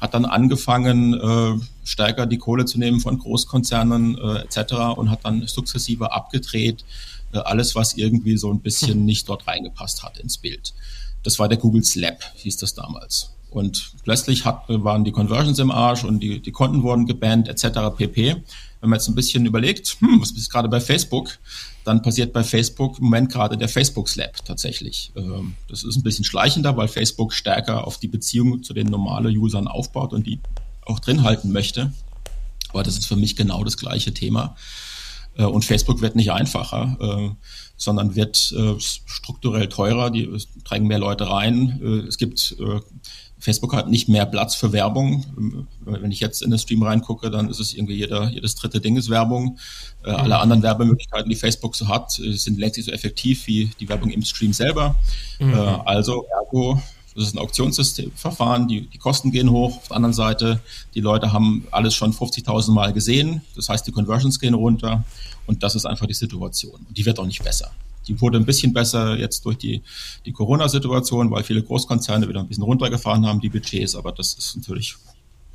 hat 0.00 0.12
dann 0.12 0.24
angefangen, 0.24 1.14
äh, 1.14 1.54
stärker 1.84 2.26
die 2.26 2.38
Kohle 2.38 2.64
zu 2.64 2.80
nehmen 2.80 2.98
von 2.98 3.20
Großkonzernen 3.20 4.18
äh, 4.18 4.38
etc. 4.40 4.96
und 4.96 5.12
hat 5.12 5.20
dann 5.22 5.46
sukzessive 5.46 6.12
abgedreht, 6.12 6.84
äh, 7.32 7.38
alles, 7.38 7.76
was 7.76 7.94
irgendwie 7.94 8.36
so 8.36 8.52
ein 8.52 8.58
bisschen 8.58 8.94
hm. 8.94 9.04
nicht 9.04 9.28
dort 9.28 9.46
reingepasst 9.46 10.02
hat 10.02 10.18
ins 10.18 10.36
Bild. 10.36 10.74
Das 11.22 11.38
war 11.38 11.48
der 11.48 11.58
Google 11.58 11.84
Slap, 11.84 12.18
hieß 12.34 12.56
das 12.56 12.74
damals. 12.74 13.30
Und 13.50 13.92
plötzlich 14.02 14.44
hat, 14.44 14.64
waren 14.66 15.04
die 15.04 15.12
Conversions 15.12 15.60
im 15.60 15.70
Arsch 15.70 16.02
und 16.02 16.18
die, 16.18 16.40
die 16.40 16.50
Konten 16.50 16.82
wurden 16.82 17.06
gebannt 17.06 17.46
etc. 17.46 17.96
pp. 17.96 18.42
Wenn 18.84 18.90
man 18.90 18.98
jetzt 18.98 19.08
ein 19.08 19.14
bisschen 19.14 19.46
überlegt, 19.46 19.96
hm, 20.00 20.20
was 20.20 20.30
ist 20.32 20.50
gerade 20.50 20.68
bei 20.68 20.78
Facebook, 20.78 21.38
dann 21.84 22.02
passiert 22.02 22.34
bei 22.34 22.44
Facebook 22.44 22.98
im 22.98 23.04
Moment 23.04 23.32
gerade 23.32 23.56
der 23.56 23.70
Facebook 23.70 24.10
Slap 24.10 24.44
tatsächlich. 24.44 25.10
Ähm, 25.16 25.54
das 25.70 25.84
ist 25.84 25.96
ein 25.96 26.02
bisschen 26.02 26.26
schleichender, 26.26 26.76
weil 26.76 26.88
Facebook 26.88 27.32
stärker 27.32 27.86
auf 27.86 27.96
die 27.96 28.08
Beziehung 28.08 28.62
zu 28.62 28.74
den 28.74 28.88
normalen 28.88 29.34
Usern 29.34 29.68
aufbaut 29.68 30.12
und 30.12 30.26
die 30.26 30.38
auch 30.82 31.00
drin 31.00 31.22
halten 31.22 31.50
möchte. 31.50 31.94
Aber 32.68 32.82
das 32.82 32.98
ist 32.98 33.06
für 33.06 33.16
mich 33.16 33.36
genau 33.36 33.64
das 33.64 33.78
gleiche 33.78 34.12
Thema. 34.12 34.54
Äh, 35.36 35.44
und 35.44 35.64
Facebook 35.64 36.02
wird 36.02 36.14
nicht 36.14 36.30
einfacher, 36.30 36.98
äh, 37.00 37.46
sondern 37.78 38.14
wird 38.14 38.52
äh, 38.52 38.74
strukturell 38.78 39.70
teurer. 39.70 40.10
Die 40.10 40.30
drängen 40.64 40.88
mehr 40.88 40.98
Leute 40.98 41.30
rein. 41.30 42.04
Es 42.06 42.18
gibt 42.18 42.54
Facebook 43.44 43.74
hat 43.74 43.90
nicht 43.90 44.08
mehr 44.08 44.24
Platz 44.24 44.54
für 44.54 44.72
Werbung. 44.72 45.26
Wenn 45.84 46.10
ich 46.10 46.20
jetzt 46.20 46.40
in 46.40 46.48
den 46.48 46.58
Stream 46.58 46.82
reingucke, 46.82 47.30
dann 47.30 47.50
ist 47.50 47.60
es 47.60 47.74
irgendwie 47.74 47.94
jeder, 47.94 48.30
jedes 48.30 48.54
dritte 48.54 48.80
Ding 48.80 48.96
ist 48.96 49.10
Werbung. 49.10 49.58
Äh, 50.02 50.12
mhm. 50.12 50.16
Alle 50.16 50.38
anderen 50.38 50.62
Werbemöglichkeiten, 50.62 51.28
die 51.28 51.36
Facebook 51.36 51.76
so 51.76 51.86
hat, 51.86 52.12
sind 52.12 52.58
längst 52.58 52.78
nicht 52.78 52.86
so 52.86 52.92
effektiv 52.92 53.46
wie 53.46 53.70
die 53.78 53.86
Werbung 53.86 54.08
im 54.08 54.22
Stream 54.22 54.54
selber. 54.54 54.96
Mhm. 55.38 55.52
Äh, 55.52 55.56
also, 55.56 56.24
ergo, 56.40 56.80
das 57.14 57.24
ist 57.24 57.34
ein 57.34 57.38
Auktionssystemverfahren, 57.38 58.66
die, 58.66 58.86
die 58.88 58.98
Kosten 58.98 59.30
gehen 59.30 59.50
hoch. 59.50 59.76
Auf 59.76 59.88
der 59.88 59.96
anderen 59.98 60.14
Seite, 60.14 60.60
die 60.94 61.00
Leute 61.00 61.34
haben 61.34 61.66
alles 61.70 61.94
schon 61.94 62.14
50.000 62.14 62.72
Mal 62.72 62.94
gesehen. 62.94 63.42
Das 63.56 63.68
heißt, 63.68 63.86
die 63.86 63.92
Conversions 63.92 64.40
gehen 64.40 64.54
runter. 64.54 65.04
Und 65.46 65.62
das 65.62 65.74
ist 65.74 65.84
einfach 65.84 66.06
die 66.06 66.14
Situation. 66.14 66.80
Und 66.88 66.96
die 66.96 67.04
wird 67.04 67.18
auch 67.18 67.26
nicht 67.26 67.44
besser. 67.44 67.70
Die 68.08 68.20
wurde 68.20 68.38
ein 68.38 68.44
bisschen 68.44 68.72
besser 68.72 69.16
jetzt 69.16 69.44
durch 69.44 69.58
die, 69.58 69.82
die 70.26 70.32
Corona-Situation, 70.32 71.30
weil 71.30 71.42
viele 71.44 71.62
Großkonzerne 71.62 72.28
wieder 72.28 72.40
ein 72.40 72.48
bisschen 72.48 72.64
runtergefahren 72.64 73.26
haben, 73.26 73.40
die 73.40 73.48
Budgets. 73.48 73.94
Aber 73.94 74.12
das 74.12 74.34
ist 74.34 74.56
natürlich 74.56 74.96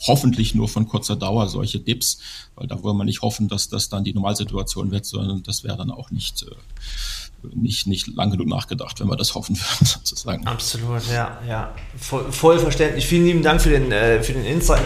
hoffentlich 0.07 0.55
nur 0.55 0.67
von 0.67 0.87
kurzer 0.87 1.15
Dauer, 1.15 1.47
solche 1.49 1.79
Dips, 1.79 2.19
weil 2.55 2.67
da 2.67 2.81
wollen 2.83 2.97
wir 2.97 3.05
nicht 3.05 3.21
hoffen, 3.21 3.47
dass 3.47 3.69
das 3.69 3.89
dann 3.89 4.03
die 4.03 4.13
Normalsituation 4.13 4.91
wird, 4.91 5.05
sondern 5.05 5.43
das 5.43 5.63
wäre 5.63 5.77
dann 5.77 5.91
auch 5.91 6.11
nicht, 6.11 6.43
äh, 6.43 7.47
nicht, 7.53 7.87
nicht 7.87 8.07
lang 8.07 8.31
genug 8.31 8.47
nachgedacht, 8.47 8.99
wenn 8.99 9.07
wir 9.07 9.17
das 9.17 9.35
hoffen 9.35 9.57
würden, 9.57 9.85
sozusagen. 9.85 10.47
Absolut, 10.47 11.05
ja, 11.11 11.39
ja. 11.47 11.73
Voll, 11.97 12.31
voll 12.31 12.59
verständlich. 12.59 13.05
Vielen 13.05 13.25
lieben 13.25 13.43
Dank 13.43 13.61
für 13.61 13.69
den, 13.69 13.91
äh, 13.91 14.23
für 14.23 14.33
den 14.33 14.45
Insight. 14.45 14.83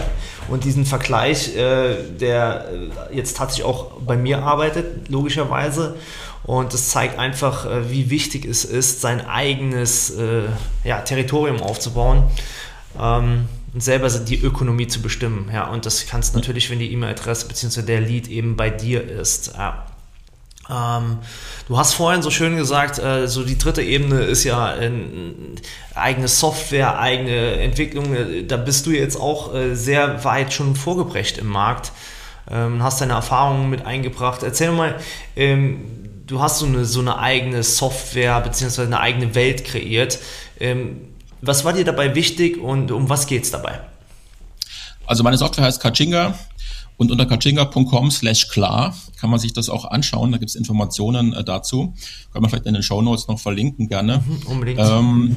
und 0.48 0.64
diesen 0.64 0.84
Vergleich, 0.84 1.56
äh, 1.56 1.96
der 2.20 2.66
jetzt 3.12 3.36
tatsächlich 3.36 3.64
auch 3.64 3.92
bei 4.00 4.16
mir 4.16 4.42
arbeitet, 4.42 5.08
logischerweise. 5.08 5.96
Und 6.44 6.74
das 6.74 6.90
zeigt 6.90 7.18
einfach, 7.18 7.66
äh, 7.66 7.90
wie 7.90 8.10
wichtig 8.10 8.44
es 8.44 8.64
ist, 8.64 9.00
sein 9.00 9.26
eigenes 9.26 10.10
äh, 10.10 10.42
ja, 10.84 11.00
Territorium 11.00 11.60
aufzubauen. 11.60 12.24
Ähm, 13.00 13.48
und 13.72 13.82
selber 13.82 14.08
die 14.08 14.40
Ökonomie 14.40 14.86
zu 14.86 15.02
bestimmen. 15.02 15.50
Ja, 15.52 15.66
und 15.68 15.84
das 15.84 16.06
kannst 16.06 16.36
natürlich, 16.36 16.70
wenn 16.70 16.78
die 16.78 16.92
E-Mail-Adresse 16.92 17.48
bzw. 17.48 17.82
der 17.82 18.00
Lead 18.00 18.28
eben 18.28 18.56
bei 18.56 18.70
dir 18.70 19.02
ist. 19.02 19.54
Ja. 19.56 19.86
Ähm, 20.70 21.18
du 21.66 21.76
hast 21.76 21.94
vorhin 21.94 22.22
so 22.22 22.30
schön 22.30 22.56
gesagt, 22.56 22.98
äh, 23.00 23.26
so 23.26 23.42
die 23.42 23.58
dritte 23.58 23.82
Ebene 23.82 24.20
ist 24.20 24.44
ja 24.44 24.76
äh, 24.76 24.92
eigene 25.94 26.28
Software, 26.28 26.98
eigene 26.98 27.56
Entwicklung. 27.56 28.14
Äh, 28.14 28.44
da 28.44 28.56
bist 28.56 28.86
du 28.86 28.92
jetzt 28.92 29.20
auch 29.20 29.52
äh, 29.54 29.74
sehr 29.74 30.24
weit 30.24 30.52
schon 30.52 30.76
vorgebrecht 30.76 31.38
im 31.38 31.48
Markt. 31.48 31.90
Ähm, 32.50 32.82
hast 32.82 33.00
deine 33.00 33.14
Erfahrungen 33.14 33.70
mit 33.70 33.84
eingebracht. 33.84 34.42
Erzähl 34.42 34.70
mal, 34.70 34.94
ähm, 35.34 36.03
du 36.26 36.40
hast 36.40 36.58
so 36.58 36.66
eine, 36.66 36.84
so 36.84 37.00
eine 37.00 37.18
eigene 37.18 37.62
Software 37.62 38.40
bzw. 38.40 38.82
eine 38.82 39.00
eigene 39.00 39.34
Welt 39.34 39.64
kreiert. 39.64 40.18
Ähm, 40.60 41.00
was 41.40 41.64
war 41.64 41.72
dir 41.72 41.84
dabei 41.84 42.14
wichtig 42.14 42.58
und 42.58 42.90
um 42.90 43.08
was 43.08 43.26
geht 43.26 43.44
es 43.44 43.50
dabei? 43.50 43.80
Also 45.06 45.22
meine 45.22 45.36
Software 45.36 45.64
heißt 45.64 45.80
Kachinga 45.80 46.38
und 46.96 47.10
unter 47.10 47.26
kachinga.com 47.26 48.10
slash 48.10 48.48
klar 48.48 48.94
kann 49.20 49.30
man 49.30 49.38
sich 49.38 49.52
das 49.52 49.68
auch 49.68 49.84
anschauen. 49.84 50.32
Da 50.32 50.38
gibt 50.38 50.50
es 50.50 50.56
Informationen 50.56 51.32
äh, 51.34 51.44
dazu. 51.44 51.94
Kann 52.32 52.40
man 52.40 52.50
vielleicht 52.50 52.66
in 52.66 52.74
den 52.74 52.82
Show 52.82 53.02
Notes 53.02 53.28
noch 53.28 53.38
verlinken 53.38 53.88
gerne. 53.88 54.22
Mhm, 54.26 54.46
unbedingt. 54.46 54.80
Ähm, 54.80 55.36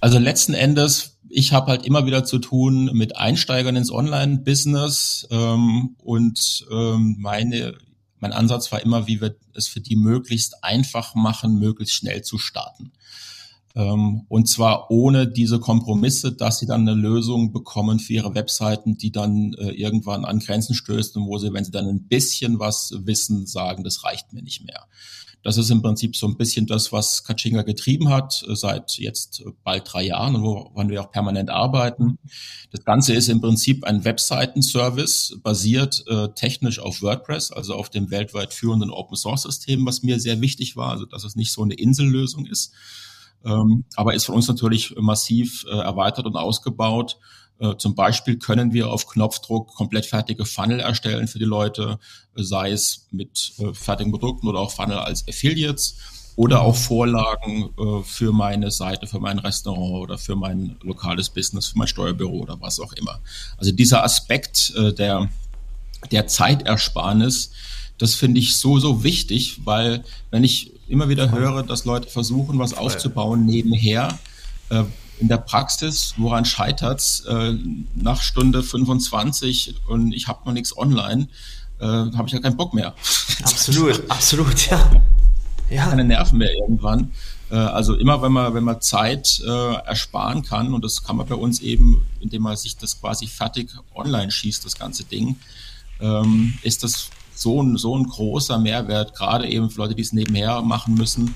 also 0.00 0.18
letzten 0.18 0.54
Endes, 0.54 1.18
ich 1.28 1.52
habe 1.52 1.68
halt 1.68 1.84
immer 1.84 2.06
wieder 2.06 2.24
zu 2.24 2.38
tun 2.38 2.90
mit 2.92 3.16
Einsteigern 3.16 3.76
ins 3.76 3.90
Online-Business 3.90 5.26
ähm, 5.30 5.96
und 5.98 6.66
ähm, 6.70 7.16
meine 7.18 7.74
mein 8.24 8.32
Ansatz 8.32 8.72
war 8.72 8.80
immer, 8.80 9.06
wie 9.06 9.20
wir 9.20 9.36
es 9.52 9.68
für 9.68 9.82
die 9.82 9.96
möglichst 9.96 10.64
einfach 10.64 11.14
machen, 11.14 11.58
möglichst 11.58 11.94
schnell 11.94 12.22
zu 12.22 12.38
starten. 12.38 12.90
Ähm, 13.74 14.24
und 14.28 14.48
zwar 14.48 14.90
ohne 14.90 15.28
diese 15.28 15.60
Kompromisse, 15.60 16.32
dass 16.32 16.58
sie 16.58 16.64
dann 16.64 16.88
eine 16.88 16.98
Lösung 16.98 17.52
bekommen 17.52 17.98
für 17.98 18.14
ihre 18.14 18.34
Webseiten, 18.34 18.96
die 18.96 19.12
dann 19.12 19.52
äh, 19.58 19.72
irgendwann 19.72 20.24
an 20.24 20.38
Grenzen 20.38 20.74
stößt 20.74 21.18
und 21.18 21.26
wo 21.26 21.36
sie, 21.36 21.52
wenn 21.52 21.66
sie 21.66 21.70
dann 21.70 21.86
ein 21.86 22.08
bisschen 22.08 22.58
was 22.58 22.94
wissen, 22.96 23.46
sagen, 23.46 23.84
das 23.84 24.04
reicht 24.04 24.32
mir 24.32 24.42
nicht 24.42 24.64
mehr. 24.64 24.86
Das 25.44 25.58
ist 25.58 25.70
im 25.70 25.82
Prinzip 25.82 26.16
so 26.16 26.26
ein 26.26 26.38
bisschen 26.38 26.66
das, 26.66 26.90
was 26.90 27.22
Kachinga 27.22 27.62
getrieben 27.62 28.08
hat, 28.08 28.44
äh, 28.48 28.56
seit 28.56 28.96
jetzt 28.96 29.44
bald 29.62 29.92
drei 29.92 30.04
Jahren 30.04 30.42
woran 30.42 30.88
wir 30.88 31.02
auch 31.02 31.10
permanent 31.10 31.50
arbeiten. 31.50 32.18
Das 32.70 32.84
Ganze 32.84 33.12
ist 33.12 33.28
im 33.28 33.42
Prinzip 33.42 33.84
ein 33.84 34.04
Webseitenservice, 34.04 35.38
basiert 35.42 36.02
äh, 36.08 36.28
technisch 36.34 36.80
auf 36.80 37.02
WordPress, 37.02 37.52
also 37.52 37.74
auf 37.74 37.90
dem 37.90 38.10
weltweit 38.10 38.54
führenden 38.54 38.90
Open-Source-System, 38.90 39.84
was 39.84 40.02
mir 40.02 40.18
sehr 40.18 40.40
wichtig 40.40 40.76
war, 40.76 40.92
also 40.92 41.04
dass 41.04 41.24
es 41.24 41.36
nicht 41.36 41.52
so 41.52 41.62
eine 41.62 41.74
Insellösung 41.74 42.46
ist, 42.46 42.72
ähm, 43.44 43.84
aber 43.96 44.14
ist 44.14 44.24
von 44.24 44.36
uns 44.36 44.48
natürlich 44.48 44.94
massiv 44.96 45.66
äh, 45.68 45.76
erweitert 45.76 46.24
und 46.24 46.36
ausgebaut. 46.36 47.18
Äh, 47.58 47.76
zum 47.76 47.94
Beispiel 47.94 48.38
können 48.38 48.72
wir 48.72 48.90
auf 48.90 49.06
Knopfdruck 49.06 49.68
komplett 49.74 50.06
fertige 50.06 50.44
Funnel 50.44 50.80
erstellen 50.80 51.28
für 51.28 51.38
die 51.38 51.44
Leute, 51.44 51.98
sei 52.34 52.72
es 52.72 53.06
mit 53.10 53.52
äh, 53.58 53.72
fertigen 53.72 54.12
Produkten 54.12 54.48
oder 54.48 54.58
auch 54.58 54.72
Funnel 54.72 54.98
als 54.98 55.26
Affiliates 55.28 55.96
oder 56.36 56.62
auch 56.62 56.74
Vorlagen 56.74 57.70
äh, 57.78 58.02
für 58.02 58.32
meine 58.32 58.72
Seite, 58.72 59.06
für 59.06 59.20
mein 59.20 59.38
Restaurant 59.38 60.02
oder 60.02 60.18
für 60.18 60.34
mein 60.34 60.76
lokales 60.82 61.30
Business, 61.30 61.68
für 61.68 61.78
mein 61.78 61.86
Steuerbüro 61.86 62.38
oder 62.38 62.60
was 62.60 62.80
auch 62.80 62.92
immer. 62.94 63.20
Also 63.56 63.70
dieser 63.70 64.02
Aspekt 64.02 64.74
der, 64.76 65.28
der 66.10 66.26
Zeitersparnis, 66.26 67.52
das 67.98 68.16
finde 68.16 68.40
ich 68.40 68.56
so, 68.56 68.80
so 68.80 69.04
wichtig, 69.04 69.60
weil 69.64 70.02
wenn 70.32 70.42
ich 70.42 70.72
immer 70.88 71.08
wieder 71.08 71.30
höre, 71.30 71.62
dass 71.62 71.84
Leute 71.84 72.08
versuchen, 72.08 72.58
was 72.58 72.74
aufzubauen 72.74 73.46
nebenher. 73.46 74.18
In 75.20 75.28
der 75.28 75.38
Praxis, 75.38 76.14
woran 76.16 76.44
scheitert's? 76.44 77.20
Äh, 77.20 77.54
nach 77.94 78.20
Stunde 78.20 78.62
25 78.62 79.76
und 79.86 80.12
ich 80.12 80.28
habe 80.28 80.40
noch 80.44 80.52
nichts 80.52 80.76
online, 80.76 81.28
äh, 81.78 81.84
habe 81.86 82.24
ich 82.26 82.32
ja 82.32 82.40
keinen 82.40 82.56
Bock 82.56 82.74
mehr. 82.74 82.94
Absolut, 83.42 84.02
absolut, 84.10 84.70
ja. 84.70 84.90
ja. 85.70 85.86
Keine 85.88 86.04
Nerven 86.04 86.38
mehr 86.38 86.52
irgendwann. 86.54 87.12
Äh, 87.50 87.56
also 87.56 87.94
immer, 87.94 88.22
wenn 88.22 88.32
man, 88.32 88.54
wenn 88.54 88.64
man 88.64 88.80
Zeit 88.80 89.40
äh, 89.46 89.74
ersparen 89.86 90.42
kann, 90.42 90.74
und 90.74 90.84
das 90.84 91.04
kann 91.04 91.16
man 91.16 91.26
bei 91.26 91.34
uns 91.34 91.60
eben, 91.60 92.04
indem 92.20 92.42
man 92.42 92.56
sich 92.56 92.76
das 92.76 93.00
quasi 93.00 93.26
fertig 93.26 93.70
online 93.94 94.30
schießt, 94.30 94.64
das 94.64 94.76
ganze 94.76 95.04
Ding, 95.04 95.36
ähm, 96.00 96.54
ist 96.62 96.82
das 96.82 97.10
so 97.34 97.62
ein, 97.62 97.76
so 97.76 97.96
ein 97.96 98.04
großer 98.04 98.58
Mehrwert, 98.58 99.14
gerade 99.14 99.48
eben 99.48 99.70
für 99.70 99.78
Leute, 99.78 99.94
die 99.94 100.02
es 100.02 100.12
nebenher 100.12 100.62
machen 100.62 100.94
müssen, 100.94 101.34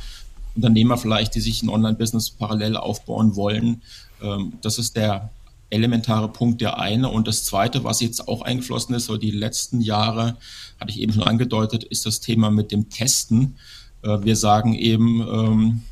Unternehmer 0.59 0.99
vielleicht, 0.99 1.35
die 1.37 1.40
sich 1.40 1.62
ein 1.62 1.68
Online-Business 1.68 2.31
parallel 2.31 2.77
aufbauen 2.77 3.37
wollen. 3.37 3.83
Ähm, 4.21 4.55
das 4.61 4.79
ist 4.79 4.97
der 4.97 5.31
elementare 5.71 6.29
Punkt, 6.29 6.61
der 6.61 6.81
eine. 6.81 7.09
Und 7.09 7.29
das 7.29 7.44
zweite, 7.44 7.85
was 7.85 8.01
jetzt 8.01 8.27
auch 8.27 8.42
eingeflossen 8.42 8.94
ist, 8.94 9.07
so 9.07 9.16
die 9.16 9.31
letzten 9.31 9.81
Jahre, 9.81 10.37
hatte 10.81 10.90
ich 10.90 11.01
eben 11.01 11.12
schon 11.12 11.23
angedeutet, 11.23 11.85
ist 11.85 12.07
das 12.07 12.21
Thema 12.21 12.51
mit 12.51 12.73
dem 12.73 12.90
Testen. 12.90 13.57
Äh, 14.03 14.18
wir 14.23 14.35
sagen 14.35 14.75
eben, 14.75 15.21
ähm, 15.21 15.83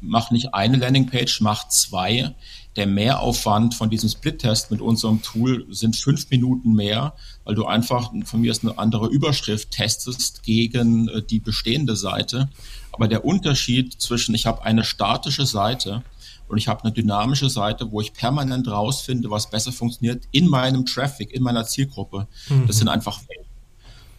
mach 0.00 0.32
nicht 0.32 0.52
eine 0.52 0.78
Landingpage, 0.78 1.40
mach 1.40 1.68
zwei 1.68 2.34
der 2.76 2.86
Mehraufwand 2.86 3.74
von 3.74 3.90
diesem 3.90 4.08
Split-Test 4.08 4.70
mit 4.70 4.80
unserem 4.80 5.22
Tool 5.22 5.66
sind 5.70 5.96
fünf 5.96 6.30
Minuten 6.30 6.72
mehr, 6.72 7.14
weil 7.44 7.54
du 7.54 7.66
einfach 7.66 8.12
von 8.24 8.40
mir 8.40 8.50
ist 8.50 8.64
eine 8.64 8.78
andere 8.78 9.08
Überschrift 9.08 9.70
testest 9.70 10.42
gegen 10.42 11.08
äh, 11.08 11.22
die 11.22 11.40
bestehende 11.40 11.96
Seite. 11.96 12.48
Aber 12.92 13.08
der 13.08 13.24
Unterschied 13.24 14.00
zwischen 14.00 14.34
ich 14.34 14.46
habe 14.46 14.64
eine 14.64 14.84
statische 14.84 15.46
Seite 15.46 16.02
und 16.48 16.58
ich 16.58 16.68
habe 16.68 16.84
eine 16.84 16.92
dynamische 16.92 17.50
Seite, 17.50 17.90
wo 17.90 18.00
ich 18.00 18.12
permanent 18.12 18.68
rausfinde, 18.68 19.30
was 19.30 19.50
besser 19.50 19.72
funktioniert 19.72 20.24
in 20.30 20.48
meinem 20.48 20.86
Traffic, 20.86 21.32
in 21.32 21.42
meiner 21.42 21.64
Zielgruppe, 21.64 22.26
mhm. 22.48 22.66
das 22.66 22.78
sind 22.78 22.88
einfach 22.88 23.20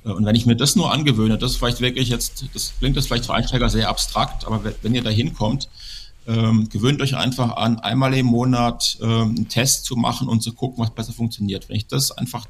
äh, 0.06 0.10
und 0.10 0.26
wenn 0.26 0.36
ich 0.36 0.46
mir 0.46 0.56
das 0.56 0.76
nur 0.76 0.92
angewöhne, 0.92 1.38
das 1.38 1.52
ist 1.52 1.58
vielleicht 1.58 1.82
wirklich 1.82 2.10
jetzt, 2.10 2.46
das 2.54 2.74
klingt 2.78 2.96
jetzt 2.96 3.08
vielleicht 3.08 3.26
für 3.26 3.34
Einsteiger 3.34 3.70
sehr 3.70 3.90
abstrakt, 3.90 4.46
aber 4.46 4.62
wenn 4.82 4.94
ihr 4.94 5.04
da 5.04 5.10
hinkommt, 5.10 5.70
ähm, 6.28 6.70
gewöhnt 6.70 7.02
euch 7.02 7.16
einfach 7.16 7.58
an, 7.58 7.80
einmal 7.80 8.14
im 8.14 8.28
Monat 8.28 8.98
ähm, 9.02 9.36
einen 9.36 9.50
Test 9.50 9.86
zu 9.86 9.96
machen 9.96 10.28
und 10.28 10.42
zu 10.42 10.54
gucken, 10.54 10.84
was 10.84 10.92
besser 10.92 11.14
funktioniert. 11.14 11.70
Wenn 11.70 11.76
ich 11.76 11.88
das 11.88 12.12
einfach 12.12 12.46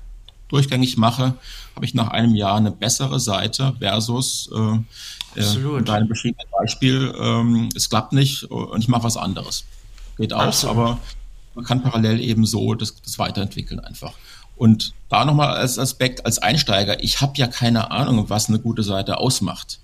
durchgängig 0.47 0.97
mache, 0.97 1.33
habe 1.75 1.85
ich 1.85 1.93
nach 1.93 2.09
einem 2.09 2.35
Jahr 2.35 2.57
eine 2.57 2.71
bessere 2.71 3.19
Seite 3.19 3.75
versus 3.79 4.49
äh, 4.53 5.39
Absolut. 5.39 5.79
in 5.79 5.85
deinem 5.85 6.07
beschriebenen 6.07 6.47
Beispiel, 6.59 7.13
ähm, 7.19 7.69
es 7.75 7.89
klappt 7.89 8.13
nicht 8.13 8.43
und 8.43 8.79
ich 8.79 8.87
mache 8.87 9.03
was 9.03 9.17
anderes. 9.17 9.65
Geht 10.17 10.33
auch, 10.33 10.41
Absolut. 10.41 10.77
aber 10.77 10.99
man 11.55 11.65
kann 11.65 11.81
parallel 11.81 12.19
eben 12.19 12.45
so 12.45 12.75
das, 12.75 13.01
das 13.01 13.17
weiterentwickeln 13.17 13.79
einfach. 13.79 14.13
Und 14.55 14.93
da 15.09 15.25
nochmal 15.25 15.55
als 15.55 15.79
Aspekt, 15.79 16.25
als 16.25 16.37
Einsteiger, 16.37 17.03
ich 17.03 17.21
habe 17.21 17.33
ja 17.37 17.47
keine 17.47 17.91
Ahnung, 17.91 18.29
was 18.29 18.49
eine 18.49 18.59
gute 18.59 18.83
Seite 18.83 19.17
ausmacht. 19.17 19.79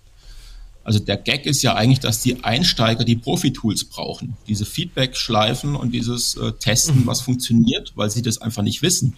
Also 0.89 0.97
der 0.97 1.17
Gag 1.17 1.45
ist 1.45 1.61
ja 1.61 1.75
eigentlich, 1.75 1.99
dass 1.99 2.23
die 2.23 2.43
Einsteiger 2.43 3.03
die 3.03 3.15
Profi-Tools 3.15 3.85
brauchen. 3.85 4.35
Diese 4.47 4.65
Feedback-Schleifen 4.65 5.75
und 5.75 5.91
dieses 5.91 6.33
äh, 6.33 6.51
Testen, 6.53 7.01
mhm. 7.01 7.05
was 7.05 7.21
funktioniert, 7.21 7.93
weil 7.93 8.09
sie 8.09 8.23
das 8.23 8.39
einfach 8.39 8.63
nicht 8.63 8.81
wissen. 8.81 9.15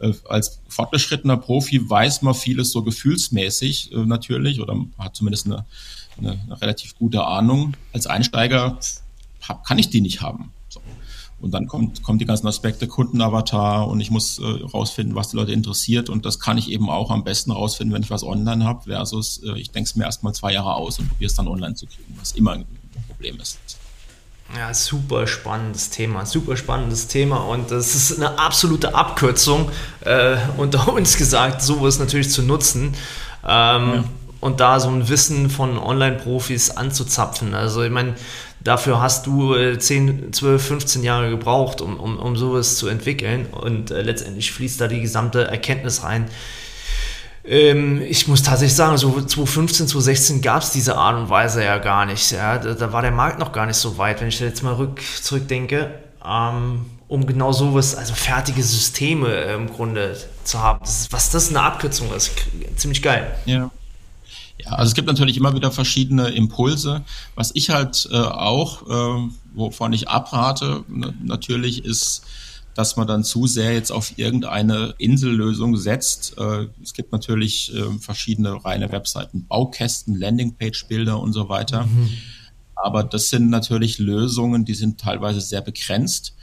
Äh, 0.00 0.12
als 0.28 0.58
fortgeschrittener 0.68 1.38
Profi 1.38 1.88
weiß 1.88 2.20
man 2.20 2.34
vieles 2.34 2.72
so 2.72 2.82
gefühlsmäßig 2.82 3.90
äh, 3.90 4.04
natürlich 4.04 4.60
oder 4.60 4.76
hat 4.98 5.16
zumindest 5.16 5.46
eine, 5.46 5.64
eine, 6.18 6.32
eine 6.32 6.60
relativ 6.60 6.94
gute 6.98 7.24
Ahnung. 7.24 7.74
Als 7.94 8.06
Einsteiger 8.06 8.78
hab, 9.48 9.64
kann 9.64 9.78
ich 9.78 9.88
die 9.88 10.02
nicht 10.02 10.20
haben. 10.20 10.52
Und 11.40 11.52
dann 11.52 11.68
kommt, 11.68 12.02
kommt 12.02 12.20
die 12.20 12.24
ganzen 12.24 12.48
Aspekte 12.48 12.88
Kundenavatar 12.88 13.86
und 13.86 14.00
ich 14.00 14.10
muss 14.10 14.38
äh, 14.38 14.44
rausfinden, 14.44 15.14
was 15.14 15.28
die 15.28 15.36
Leute 15.36 15.52
interessiert. 15.52 16.10
Und 16.10 16.26
das 16.26 16.40
kann 16.40 16.58
ich 16.58 16.70
eben 16.70 16.90
auch 16.90 17.10
am 17.10 17.22
besten 17.22 17.52
rausfinden, 17.52 17.94
wenn 17.94 18.02
ich 18.02 18.10
was 18.10 18.24
online 18.24 18.64
habe, 18.64 18.84
versus 18.84 19.40
äh, 19.44 19.58
ich 19.58 19.70
denke 19.70 19.88
es 19.88 19.96
mir 19.96 20.04
erstmal 20.04 20.34
zwei 20.34 20.52
Jahre 20.52 20.74
aus 20.74 20.98
und 20.98 21.08
probiere 21.08 21.28
es 21.28 21.36
dann 21.36 21.46
online 21.46 21.74
zu 21.74 21.86
kriegen, 21.86 22.16
was 22.18 22.32
immer 22.32 22.52
ein 22.52 22.64
Problem 23.06 23.38
ist. 23.40 23.58
Ja, 24.56 24.72
super 24.72 25.26
spannendes 25.26 25.90
Thema, 25.90 26.24
super 26.24 26.56
spannendes 26.56 27.06
Thema 27.06 27.36
und 27.36 27.70
das 27.70 27.94
ist 27.94 28.16
eine 28.16 28.38
absolute 28.38 28.94
Abkürzung 28.94 29.70
äh, 30.00 30.38
unter 30.56 30.88
uns 30.92 31.18
gesagt, 31.18 31.60
sowas 31.62 31.98
natürlich 31.98 32.30
zu 32.30 32.42
nutzen. 32.42 32.94
Ähm, 33.46 33.92
ja 33.94 34.04
und 34.40 34.60
da 34.60 34.78
so 34.80 34.88
ein 34.88 35.08
Wissen 35.08 35.50
von 35.50 35.78
Online-Profis 35.78 36.70
anzuzapfen. 36.70 37.54
Also 37.54 37.82
ich 37.82 37.90
meine, 37.90 38.14
dafür 38.60 39.00
hast 39.00 39.26
du 39.26 39.54
10, 39.76 40.32
12, 40.32 40.66
15 40.66 41.02
Jahre 41.02 41.30
gebraucht, 41.30 41.80
um, 41.80 41.98
um, 41.98 42.18
um 42.18 42.36
sowas 42.36 42.76
zu 42.76 42.88
entwickeln 42.88 43.46
und 43.46 43.90
äh, 43.90 44.02
letztendlich 44.02 44.52
fließt 44.52 44.80
da 44.80 44.88
die 44.88 45.00
gesamte 45.00 45.46
Erkenntnis 45.46 46.02
rein. 46.02 46.26
Ähm, 47.44 48.02
ich 48.02 48.28
muss 48.28 48.42
tatsächlich 48.42 48.76
sagen, 48.76 48.98
so 48.98 49.10
2015, 49.10 49.88
2016 49.88 50.42
gab 50.42 50.62
es 50.62 50.70
diese 50.70 50.96
Art 50.96 51.16
und 51.16 51.30
Weise 51.30 51.64
ja 51.64 51.78
gar 51.78 52.04
nicht. 52.04 52.30
Ja? 52.30 52.58
Da, 52.58 52.74
da, 52.74 52.92
war 52.92 53.00
der 53.00 53.10
Markt 53.10 53.38
noch 53.38 53.52
gar 53.52 53.66
nicht 53.66 53.76
so 53.76 53.96
weit, 53.96 54.20
wenn 54.20 54.28
ich 54.28 54.38
jetzt 54.38 54.62
mal 54.62 54.74
rück, 54.74 55.00
zurückdenke. 55.22 55.90
Ähm, 56.24 56.84
um 57.08 57.26
genau 57.26 57.52
sowas, 57.52 57.94
also 57.94 58.14
fertige 58.14 58.62
Systeme 58.62 59.28
äh, 59.28 59.54
im 59.54 59.72
Grunde 59.72 60.14
zu 60.44 60.62
haben. 60.62 60.80
Das 60.80 61.00
ist, 61.00 61.12
was 61.12 61.30
das 61.30 61.48
eine 61.48 61.62
Abkürzung 61.62 62.12
ist, 62.14 62.32
ziemlich 62.76 63.02
geil. 63.02 63.34
Ja. 63.46 63.70
Ja, 64.60 64.72
also 64.72 64.88
es 64.88 64.94
gibt 64.94 65.06
natürlich 65.06 65.36
immer 65.36 65.54
wieder 65.54 65.70
verschiedene 65.70 66.28
Impulse. 66.28 67.04
Was 67.34 67.52
ich 67.54 67.70
halt 67.70 68.08
äh, 68.10 68.16
auch, 68.16 68.82
äh, 68.82 69.30
wovon 69.54 69.92
ich 69.92 70.08
abrate, 70.08 70.84
natürlich 71.22 71.84
ist, 71.84 72.22
dass 72.74 72.96
man 72.96 73.06
dann 73.06 73.24
zu 73.24 73.46
sehr 73.46 73.72
jetzt 73.72 73.90
auf 73.90 74.18
irgendeine 74.18 74.94
Insellösung 74.98 75.76
setzt. 75.76 76.36
Äh, 76.38 76.68
es 76.82 76.92
gibt 76.92 77.12
natürlich 77.12 77.74
äh, 77.74 77.98
verschiedene 77.98 78.64
reine 78.64 78.90
Webseiten, 78.92 79.46
Baukästen, 79.46 80.14
Landingpage-Bilder 80.16 81.20
und 81.20 81.32
so 81.32 81.48
weiter. 81.48 81.86
Mhm. 81.86 82.10
Aber 82.76 83.02
das 83.02 83.30
sind 83.30 83.50
natürlich 83.50 83.98
Lösungen, 83.98 84.64
die 84.64 84.74
sind 84.74 85.00
teilweise 85.00 85.40
sehr 85.40 85.60
begrenzt, 85.60 86.34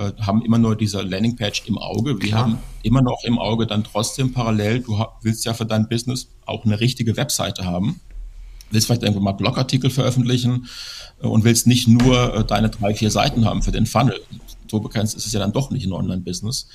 äh, 0.00 0.12
haben 0.22 0.42
immer 0.42 0.56
nur 0.56 0.76
diese 0.76 1.02
Landingpage 1.02 1.64
im 1.66 1.76
Auge. 1.76 2.18
Wir 2.20 2.28
Klar. 2.28 2.40
haben 2.40 2.58
immer 2.82 3.02
noch 3.02 3.22
im 3.24 3.38
Auge 3.38 3.66
dann 3.66 3.84
trotzdem 3.84 4.32
parallel, 4.32 4.80
du 4.80 5.04
willst 5.20 5.44
ja 5.44 5.52
für 5.52 5.66
dein 5.66 5.88
Business 5.88 6.28
auch 6.46 6.64
eine 6.64 6.80
richtige 6.80 7.18
Webseite 7.18 7.66
haben. 7.66 8.00
Willst 8.70 8.86
vielleicht 8.86 9.02
irgendwann 9.02 9.24
mal 9.24 9.32
Blogartikel 9.32 9.90
veröffentlichen 9.90 10.68
äh, 11.22 11.26
und 11.26 11.44
willst 11.44 11.66
nicht 11.66 11.86
nur 11.86 12.34
äh, 12.34 12.44
deine 12.46 12.70
drei, 12.70 12.94
vier 12.94 13.10
Seiten 13.10 13.44
haben 13.44 13.62
für 13.62 13.72
den 13.72 13.84
Funnel. 13.84 14.18
So 14.70 14.80
begrenzt 14.80 15.16
ist 15.16 15.26
es 15.26 15.32
ja 15.32 15.40
dann 15.40 15.52
doch 15.52 15.70
nicht 15.70 15.86
ein 15.86 15.92
Online-Business. 15.92 16.68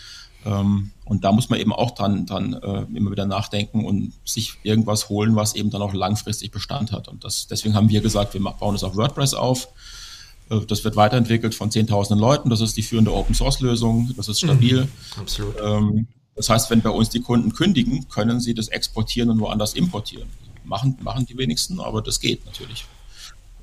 Ähm, 0.45 0.91
und 1.05 1.23
da 1.23 1.31
muss 1.31 1.49
man 1.49 1.59
eben 1.59 1.73
auch 1.73 1.91
dran, 1.91 2.27
dran 2.27 2.53
immer 2.93 3.09
wieder 3.09 3.25
nachdenken 3.25 3.85
und 3.85 4.13
sich 4.23 4.53
irgendwas 4.61 5.09
holen, 5.09 5.35
was 5.35 5.55
eben 5.55 5.71
dann 5.71 5.81
auch 5.81 5.93
langfristig 5.95 6.51
Bestand 6.51 6.91
hat. 6.91 7.07
Und 7.07 7.23
das, 7.23 7.47
deswegen 7.47 7.73
haben 7.73 7.89
wir 7.89 8.01
gesagt, 8.01 8.35
wir 8.35 8.41
bauen 8.41 8.75
es 8.75 8.83
auf 8.83 8.95
WordPress 8.95 9.33
auf. 9.33 9.69
Äh, 10.49 10.59
das 10.67 10.83
wird 10.83 10.95
weiterentwickelt 10.95 11.55
von 11.55 11.71
zehntausenden 11.71 12.19
Leuten. 12.19 12.49
Das 12.49 12.61
ist 12.61 12.77
die 12.77 12.83
führende 12.83 13.13
Open-Source-Lösung. 13.13 14.13
Das 14.17 14.27
ist 14.27 14.39
stabil. 14.39 14.83
Mhm, 14.83 15.21
absolut. 15.21 15.55
Ähm, 15.61 16.07
das 16.35 16.49
heißt, 16.49 16.69
wenn 16.69 16.81
bei 16.81 16.89
uns 16.89 17.09
die 17.09 17.21
Kunden 17.21 17.53
kündigen, 17.53 18.07
können 18.09 18.39
sie 18.39 18.53
das 18.53 18.67
exportieren 18.67 19.29
und 19.29 19.39
woanders 19.39 19.73
importieren. 19.73 20.27
Machen, 20.65 20.97
machen 21.01 21.25
die 21.25 21.37
wenigsten, 21.37 21.79
aber 21.79 22.01
das 22.01 22.19
geht 22.19 22.45
natürlich 22.45 22.85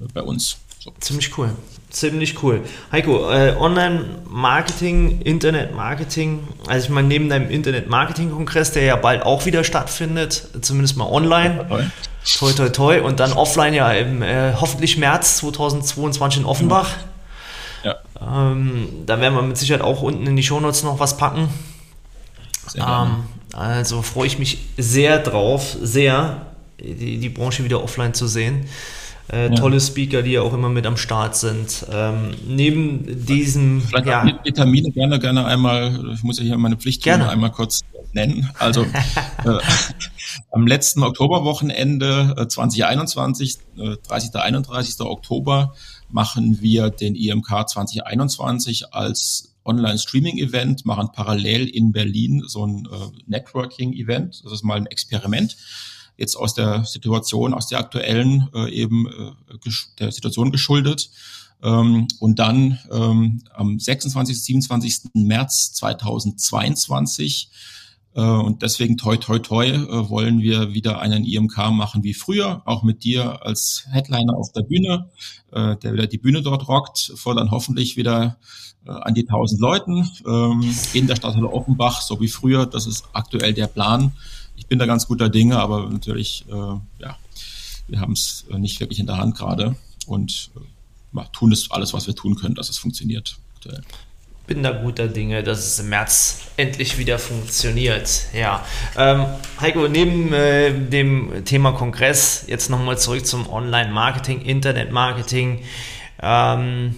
äh, 0.01 0.05
bei 0.12 0.23
uns. 0.23 0.57
So. 0.79 0.92
Ziemlich 0.99 1.38
cool. 1.38 1.51
Ziemlich 1.90 2.42
cool. 2.42 2.62
Heiko, 2.90 3.31
äh, 3.31 3.55
Online-Marketing, 3.57 5.21
Internet-Marketing, 5.21 6.40
also 6.66 6.87
ich 6.87 6.90
meine, 6.90 7.07
neben 7.07 7.29
deinem 7.29 7.51
Internet-Marketing-Kongress, 7.51 8.73
der 8.73 8.83
ja 8.83 8.97
bald 8.97 9.23
auch 9.23 9.47
wieder 9.47 9.62
stattfindet, 9.62 10.49
zumindest 10.61 10.97
mal 10.97 11.07
online. 11.07 11.66
Toi, 11.68 11.85
toi, 12.38 12.52
toi. 12.52 12.68
toi 12.68 13.00
und 13.00 13.20
dann 13.20 13.32
offline 13.32 13.74
ja 13.74 13.92
im 13.92 14.22
äh, 14.22 14.54
hoffentlich 14.54 14.96
März 14.96 15.38
2022 15.38 16.40
in 16.40 16.46
Offenbach. 16.46 16.90
Ja. 17.85 17.96
Ähm, 18.20 18.88
da 19.06 19.20
werden 19.20 19.35
wir 19.35 19.42
mit 19.42 19.56
Sicherheit 19.56 19.82
auch 19.82 20.02
unten 20.02 20.26
in 20.26 20.37
die 20.37 20.42
Shownotes 20.42 20.82
noch 20.82 21.00
was 21.00 21.16
packen. 21.16 21.48
Sehr 22.68 22.87
ähm, 22.87 23.24
also 23.52 24.02
freue 24.02 24.26
ich 24.26 24.38
mich 24.38 24.58
sehr 24.78 25.18
drauf, 25.18 25.76
sehr, 25.82 26.46
die, 26.78 27.18
die 27.18 27.28
Branche 27.28 27.64
wieder 27.64 27.82
offline 27.82 28.14
zu 28.14 28.26
sehen. 28.26 28.66
Äh, 29.30 29.48
ja. 29.48 29.54
Tolle 29.54 29.80
Speaker, 29.80 30.22
die 30.22 30.32
ja 30.32 30.42
auch 30.42 30.52
immer 30.52 30.68
mit 30.68 30.87
am 30.87 30.96
Start 30.96 31.37
sind. 31.37 31.87
Ähm, 31.92 32.35
neben 32.46 33.24
diesem. 33.24 33.80
Vielleicht 33.82 34.06
ja, 34.06 34.26
die 34.44 34.52
Termine 34.52 34.90
gerne, 34.90 35.18
gerne 35.18 35.44
einmal, 35.46 35.98
ich 36.14 36.22
muss 36.22 36.38
ja 36.38 36.44
hier 36.44 36.58
meine 36.58 36.76
Pflicht 36.76 37.02
gerne. 37.02 37.28
einmal 37.28 37.50
kurz 37.50 37.82
nennen. 38.14 38.51
Also 38.59 38.83
äh, 39.44 39.59
am 40.51 40.66
letzten 40.66 41.03
Oktoberwochenende 41.03 42.35
äh, 42.38 42.48
2021, 42.48 43.59
äh, 43.79 43.96
30. 44.07 44.35
31. 44.35 45.01
Oktober, 45.01 45.75
machen 46.11 46.61
wir 46.61 46.90
den 46.90 47.14
IMK 47.14 47.68
2021 47.68 48.92
als 48.94 49.55
Online-Streaming-Event, 49.64 50.85
machen 50.85 51.11
parallel 51.12 51.68
in 51.68 51.92
Berlin 51.92 52.42
so 52.46 52.66
ein 52.66 52.87
äh, 52.87 53.20
Networking-Event. 53.27 54.42
Das 54.44 54.53
ist 54.53 54.64
mal 54.64 54.77
ein 54.77 54.87
Experiment 54.87 55.57
jetzt 56.16 56.37
aus 56.37 56.55
der 56.55 56.85
Situation, 56.85 57.55
aus 57.55 57.68
der 57.68 57.79
aktuellen 57.79 58.48
äh, 58.55 58.70
eben 58.70 59.07
äh, 59.07 59.33
der 59.98 60.12
Situation 60.12 60.53
geschuldet. 60.53 61.11
Ähm, 61.62 62.09
und 62.18 62.38
dann 62.38 62.79
ähm, 62.90 63.42
am 63.55 63.79
26. 63.79 64.42
27. 64.42 65.14
März 65.14 65.72
2022 65.75 67.51
äh, 67.51 67.82
und 68.20 68.62
deswegen 68.62 68.96
toi 68.96 69.16
toi 69.16 69.38
toi 69.38 69.66
äh, 69.66 70.09
wollen 70.11 70.40
wir 70.40 70.75
wieder 70.75 71.01
einen 71.01 71.25
IMK 71.25 71.70
machen 71.70 72.03
wie 72.05 72.14
früher, 72.14 72.62
auch 72.66 72.83
mit 72.83 73.05
dir 73.05 73.44
als 73.44 73.87
Headliner 73.90 74.37
auf 74.37 74.53
der 74.53 74.62
Bühne, 74.62 75.09
äh, 75.53 75.77
der 75.77 75.94
wieder 75.94 76.07
die 76.07 76.18
Bühne 76.18 76.42
dort 76.42 76.68
rockt, 76.68 77.12
vor 77.16 77.35
dann 77.35 77.51
hoffentlich 77.51 77.96
wieder 77.96 78.37
äh, 78.87 78.90
an 78.90 79.14
die 79.14 79.29
1000 79.29 79.61
Leuten 79.61 80.11
ähm, 80.27 80.75
in 80.92 81.07
der 81.07 81.16
Stadthalle 81.16 81.51
Offenbach, 81.51 82.03
so 82.03 82.20
wie 82.20 82.29
früher. 82.29 82.66
Das 82.66 82.87
ist 82.87 83.05
aktuell 83.12 83.55
der 83.55 83.66
Plan 83.66 84.12
ich 84.62 84.68
bin 84.68 84.79
da 84.79 84.87
ganz 84.87 85.09
guter 85.09 85.29
Dinge, 85.29 85.59
aber 85.59 85.88
natürlich, 85.90 86.44
äh, 86.48 86.53
ja, 86.53 87.18
wir 87.88 88.01
haben 88.01 88.12
es 88.12 88.46
äh, 88.48 88.59
nicht 88.59 88.79
wirklich 88.79 89.01
in 89.01 89.07
der 89.07 89.18
Hand 89.18 89.37
gerade 89.37 89.75
und 90.07 90.51
äh, 91.14 91.25
tun 91.33 91.51
es 91.51 91.70
alles, 91.72 91.92
was 91.92 92.07
wir 92.07 92.14
tun 92.14 92.37
können, 92.37 92.55
dass 92.55 92.70
es 92.70 92.79
funktioniert. 92.79 93.38
Aktuell. 93.57 93.83
Bin 94.46 94.62
da 94.62 94.72
guter 94.72 95.09
Dinge, 95.09 95.42
dass 95.42 95.59
es 95.61 95.78
im 95.78 95.88
März 95.90 96.40
endlich 96.57 96.98
wieder 96.98 97.18
funktioniert. 97.18 98.26
Ja, 98.35 98.64
ähm, 98.96 99.26
Heiko, 99.61 99.88
neben 99.88 100.33
äh, 100.33 100.72
dem 100.72 101.44
Thema 101.44 101.72
Kongress 101.72 102.44
jetzt 102.48 102.68
nochmal 102.68 102.98
zurück 102.98 103.24
zum 103.24 103.48
Online-Marketing, 103.48 104.42
Internet-Marketing. 104.42 105.62
Ähm, 106.20 106.94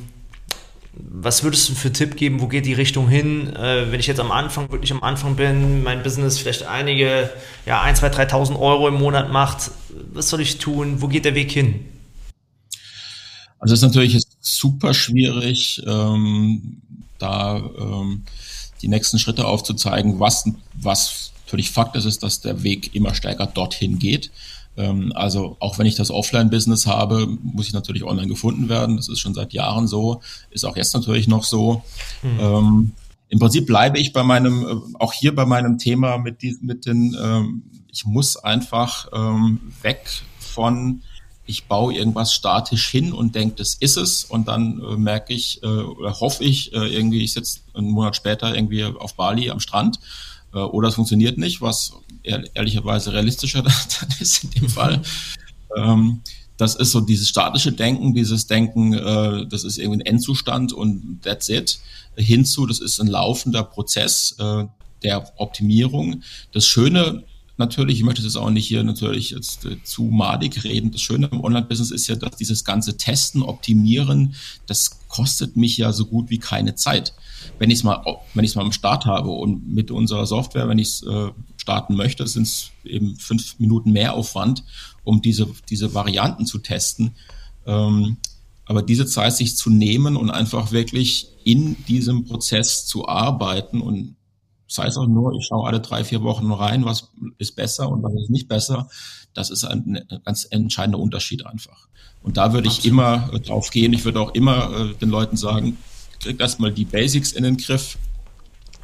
was 0.96 1.42
würdest 1.42 1.68
du 1.68 1.74
für 1.74 1.92
Tipp 1.92 2.16
geben? 2.16 2.40
Wo 2.40 2.46
geht 2.46 2.66
die 2.66 2.72
Richtung 2.72 3.09
hin? 3.09 3.54
Äh, 3.57 3.90
wenn 3.90 4.00
ich 4.00 4.07
jetzt 4.07 4.20
am 4.20 4.30
Anfang, 4.30 4.70
wirklich 4.70 4.92
am 4.92 5.02
Anfang 5.02 5.37
bin, 5.37 5.83
mein 5.83 6.02
Business 6.02 6.38
vielleicht 6.38 6.64
einige, 6.64 7.30
ja, 7.66 7.83
1, 7.83 8.00
2, 8.00 8.09
3.000 8.09 8.59
Euro 8.59 8.88
im 8.88 8.94
Monat 8.94 9.33
macht, 9.33 9.70
was 10.12 10.28
soll 10.28 10.40
ich 10.40 10.59
tun? 10.59 11.02
Wo 11.02 11.09
geht 11.09 11.24
der 11.24 11.35
Weg 11.35 11.50
hin? 11.50 11.87
Also 13.59 13.74
es 13.74 13.83
ist 13.83 13.87
natürlich 13.87 14.22
super 14.40 14.92
schwierig, 14.92 15.83
ähm, 15.87 16.83
da 17.18 17.57
ähm, 17.57 18.24
die 18.83 18.88
nächsten 18.88 19.18
Schritte 19.18 19.46
aufzuzeigen. 19.46 20.20
Was, 20.20 20.48
was 20.74 21.33
natürlich 21.46 21.70
Fakt 21.70 21.96
ist, 21.96 22.05
ist, 22.05 22.22
dass 22.22 22.40
der 22.40 22.62
Weg 22.62 22.94
immer 22.94 23.14
stärker 23.14 23.46
dorthin 23.46 23.98
geht. 23.98 24.31
Ähm, 24.77 25.12
also 25.14 25.57
auch 25.61 25.79
wenn 25.79 25.87
ich 25.87 25.94
das 25.94 26.11
Offline-Business 26.11 26.87
habe, 26.87 27.27
muss 27.42 27.68
ich 27.68 27.72
natürlich 27.72 28.05
online 28.05 28.29
gefunden 28.29 28.68
werden. 28.68 28.96
Das 28.96 29.09
ist 29.09 29.20
schon 29.20 29.35
seit 29.35 29.53
Jahren 29.53 29.87
so, 29.87 30.20
ist 30.50 30.64
auch 30.64 30.77
jetzt 30.77 30.94
natürlich 30.94 31.29
noch 31.29 31.44
so. 31.44 31.83
Mhm. 32.22 32.40
Ähm, 32.40 32.92
Im 33.29 33.38
Prinzip 33.38 33.66
bleibe 33.66 33.98
ich 33.98 34.12
bei 34.12 34.22
meinem, 34.22 34.66
äh, 34.66 34.74
auch 34.98 35.12
hier 35.12 35.35
bei 35.35 35.46
meinem 35.46 35.79
Thema 35.79 36.18
mit, 36.18 36.42
die, 36.42 36.59
mit 36.61 36.87
den, 36.87 37.16
ähm, 37.20 37.62
ich 37.92 38.05
muss 38.05 38.37
einfach 38.37 39.09
ähm, 39.12 39.61
weg 39.83 40.22
von, 40.38 41.03
ich 41.46 41.66
baue 41.66 41.94
irgendwas 41.94 42.33
statisch 42.33 42.88
hin 42.88 43.12
und 43.12 43.35
denke, 43.35 43.57
das 43.57 43.74
ist 43.74 43.96
es. 43.96 44.24
Und 44.24 44.48
dann 44.48 44.80
äh, 44.80 44.96
merke 44.96 45.35
ich 45.35 45.62
äh, 45.62 45.66
oder 45.66 46.18
hoffe 46.20 46.44
ich, 46.44 46.72
äh, 46.72 46.87
irgendwie, 46.87 47.22
ich 47.22 47.33
sitze 47.33 47.61
einen 47.74 47.90
Monat 47.90 48.16
später 48.16 48.54
irgendwie 48.54 48.85
auf 48.85 49.14
Bali 49.14 49.50
am 49.50 49.61
Strand 49.61 49.98
äh, 50.54 50.59
oder 50.59 50.88
es 50.88 50.94
funktioniert 50.94 51.38
nicht, 51.38 51.61
was 51.61 51.92
ehrlicherweise 52.22 53.12
realistischer 53.12 53.62
ist 54.20 54.44
in 54.44 54.50
dem 54.50 54.68
Fall. 54.68 55.02
Ähm, 55.76 56.22
das 56.57 56.76
ist 56.76 56.92
so 56.92 57.00
dieses 57.00 57.28
statische 57.28 57.72
Denken, 57.72 58.14
dieses 58.14 58.46
Denken, 58.46 58.94
äh, 58.94 59.46
das 59.46 59.64
ist 59.64 59.78
irgendwie 59.78 60.02
ein 60.02 60.07
Endzustand 60.07 60.72
und 60.72 61.20
that's 61.22 61.48
it. 61.48 61.78
Hinzu, 62.16 62.66
das 62.66 62.78
ist 62.80 63.00
ein 63.00 63.09
laufender 63.09 63.64
Prozess 63.64 64.37
äh, 64.38 64.64
der 65.02 65.33
Optimierung. 65.37 66.22
Das 66.52 66.64
Schöne 66.64 67.24
natürlich, 67.56 67.98
ich 67.98 68.04
möchte 68.04 68.22
das 68.22 68.36
auch 68.36 68.50
nicht 68.50 68.66
hier 68.66 68.82
natürlich 68.82 69.30
jetzt 69.30 69.64
äh, 69.64 69.82
zu 69.82 70.04
madig 70.04 70.64
reden. 70.64 70.90
Das 70.90 71.00
Schöne 71.00 71.28
im 71.30 71.42
Online-Business 71.42 71.90
ist 71.90 72.06
ja, 72.06 72.16
dass 72.16 72.36
dieses 72.36 72.64
ganze 72.64 72.96
Testen, 72.96 73.42
Optimieren, 73.42 74.34
das 74.66 74.98
kostet 75.08 75.56
mich 75.56 75.76
ja 75.76 75.92
so 75.92 76.06
gut 76.06 76.30
wie 76.30 76.38
keine 76.38 76.74
Zeit 76.74 77.14
wenn 77.58 77.70
ich 77.70 77.78
es 77.78 77.84
mal, 77.84 78.02
wenn 78.34 78.44
ich 78.44 78.52
es 78.52 78.56
mal 78.56 78.62
am 78.62 78.72
Start 78.72 79.06
habe 79.06 79.30
und 79.30 79.68
mit 79.72 79.90
unserer 79.90 80.26
Software, 80.26 80.68
wenn 80.68 80.78
ich 80.78 80.88
es 80.88 81.02
äh, 81.02 81.30
starten 81.56 81.94
möchte, 81.94 82.26
sind 82.26 82.44
es 82.44 82.70
eben 82.84 83.16
fünf 83.16 83.58
Minuten 83.58 83.92
mehr 83.92 84.14
Aufwand, 84.14 84.64
um 85.02 85.22
diese, 85.22 85.48
diese 85.68 85.94
Varianten 85.94 86.46
zu 86.46 86.58
testen. 86.58 87.12
Ähm, 87.66 88.18
aber 88.66 88.82
diese 88.82 89.06
Zeit 89.06 89.36
sich 89.36 89.56
zu 89.56 89.70
nehmen 89.70 90.16
und 90.16 90.30
einfach 90.30 90.72
wirklich 90.72 91.28
in 91.44 91.76
diesem 91.84 92.24
Prozess 92.24 92.86
zu 92.86 93.06
arbeiten 93.08 93.80
und 93.80 94.16
sei 94.66 94.87
es 94.87 94.96
auch 94.96 95.07
nur, 95.07 95.35
ich 95.35 95.46
schaue 95.46 95.66
alle 95.66 95.81
drei, 95.81 96.05
vier 96.05 96.22
Wochen 96.22 96.50
rein, 96.50 96.85
was 96.85 97.11
ist 97.38 97.57
besser 97.57 97.88
und 97.90 98.03
was 98.03 98.14
ist 98.14 98.31
nicht 98.31 98.48
besser, 98.48 98.88
das 99.35 99.50
ist 99.50 99.64
ein, 99.64 100.00
ganz 100.24 100.46
entscheidender 100.50 100.98
Unterschied 100.98 101.46
einfach. 101.46 101.88
Und 102.22 102.38
da 102.38 102.53
würde 102.53 102.68
ich 102.68 102.87
immer 102.87 103.31
äh, 103.33 103.40
drauf 103.40 103.70
gehen. 103.70 103.92
Ich 103.92 104.05
würde 104.05 104.20
auch 104.20 104.35
immer 104.35 104.70
äh, 104.72 104.94
den 104.94 105.11
Leuten 105.11 105.37
sagen, 105.37 105.77
kriegt 106.20 106.40
erstmal 106.40 106.72
die 106.72 106.87
Basics 106.87 107.33
in 107.33 107.44
den 107.44 107.57
Griff. 107.57 107.98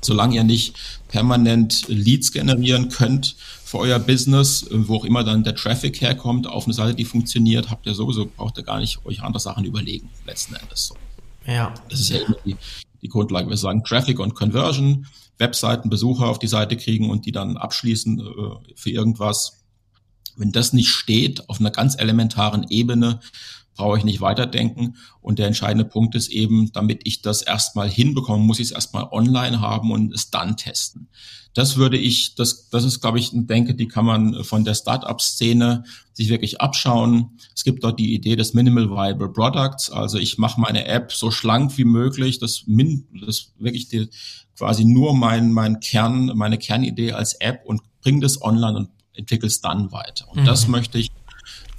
Solange 0.03 0.37
ihr 0.37 0.45
nicht 0.45 0.77
permanent 1.09 1.89
Leads 1.89 2.33
generieren 2.33 2.89
könnt 2.89 3.37
für 3.65 3.79
euer 3.79 3.99
Business, 3.99 4.67
wo 4.71 4.97
auch 4.97 5.05
immer 5.05 5.25
dann 5.25 5.45
der 5.45 5.55
Traffic 5.55 6.01
herkommt, 6.01 6.47
auf 6.47 6.65
eine 6.65 6.73
Seite, 6.73 6.95
die 6.95 7.05
funktioniert, 7.05 7.71
habt 7.71 7.87
ihr 7.87 7.95
sowieso, 7.95 8.27
braucht 8.27 8.57
ihr 8.57 8.65
gar 8.65 8.81
nicht 8.81 9.05
euch 9.05 9.23
andere 9.23 9.41
Sachen 9.41 9.65
überlegen, 9.65 10.09
letzten 10.27 10.55
Endes 10.55 10.87
so. 10.87 10.97
Ja. 11.47 11.75
Das 11.89 12.01
ist 12.01 12.09
ja 12.09 12.19
immer 12.19 12.37
die, 12.45 12.57
die 13.03 13.09
Grundlage. 13.09 13.49
Wir 13.49 13.57
sagen 13.57 13.85
Traffic 13.85 14.19
und 14.21 14.35
Conversion, 14.35 15.07
Webseitenbesucher 15.41 16.29
auf 16.29 16.39
die 16.39 16.47
Seite 16.47 16.77
kriegen 16.77 17.11
und 17.11 17.27
die 17.27 17.33
dann 17.33 17.57
abschließen 17.57 18.21
äh, 18.21 18.75
für 18.77 18.91
irgendwas. 18.91 19.65
Wenn 20.37 20.53
das 20.53 20.73
nicht 20.73 20.91
steht 20.91 21.49
auf 21.49 21.61
einer 21.61 21.71
ganz 21.71 21.99
elementaren 21.99 22.67
Ebene, 22.69 23.21
brauche 23.75 23.99
ich 23.99 24.05
nicht 24.05 24.21
weiterdenken. 24.21 24.97
Und 25.21 25.39
der 25.39 25.47
entscheidende 25.47 25.85
Punkt 25.85 26.15
ist 26.15 26.29
eben, 26.29 26.71
damit 26.73 27.01
ich 27.05 27.23
das 27.23 27.43
erstmal 27.43 27.89
hinbekomme, 27.89 28.45
muss 28.45 28.61
ich 28.61 28.67
es 28.67 28.73
erstmal 28.73 29.09
online 29.11 29.61
haben 29.61 29.91
und 29.91 30.15
es 30.15 30.31
dann 30.31 30.57
testen. 30.57 31.09
Das 31.55 31.77
würde 31.77 31.97
ich, 31.97 32.37
das, 32.37 32.69
das 32.71 32.85
ist, 32.85 33.01
glaube 33.01 33.19
ich, 33.19 33.31
denke, 33.33 33.75
die 33.75 33.89
kann 33.89 34.05
man 34.05 34.45
von 34.45 34.65
der 34.65 34.75
Startup-Szene 34.75 35.85
sich 36.13 36.29
wirklich 36.29 36.61
abschauen. 36.61 37.39
Es 37.55 37.65
gibt 37.65 37.83
dort 37.83 37.99
die 37.99 38.15
Idee 38.15 38.37
des 38.37 38.55
Minimal 38.55 38.91
Viable 38.91 39.31
Products. 39.31 39.91
Also 39.91 40.19
ich 40.19 40.39
mache 40.39 40.61
meine 40.61 40.87
App 40.87 41.13
so 41.13 41.31
schlank 41.31 41.77
wie 41.77 41.85
möglich, 41.85 42.39
das, 42.39 42.65
min, 42.67 43.07
das 43.27 43.53
wirklich 43.59 43.89
die, 43.89 44.09
quasi 44.57 44.85
nur 44.85 45.15
mein, 45.15 45.53
mein 45.53 45.81
Kern, 45.81 46.33
meine 46.35 46.59
Kernidee 46.59 47.13
als 47.13 47.35
App 47.35 47.63
und 47.65 47.81
bringe 48.01 48.21
das 48.21 48.41
online 48.43 48.77
und 48.77 48.89
entwickle 49.15 49.49
es 49.49 49.61
dann 49.61 49.91
weiter. 49.93 50.29
Und 50.29 50.43
mhm. 50.43 50.45
das 50.47 50.69
möchte 50.69 50.99
ich 50.99 51.11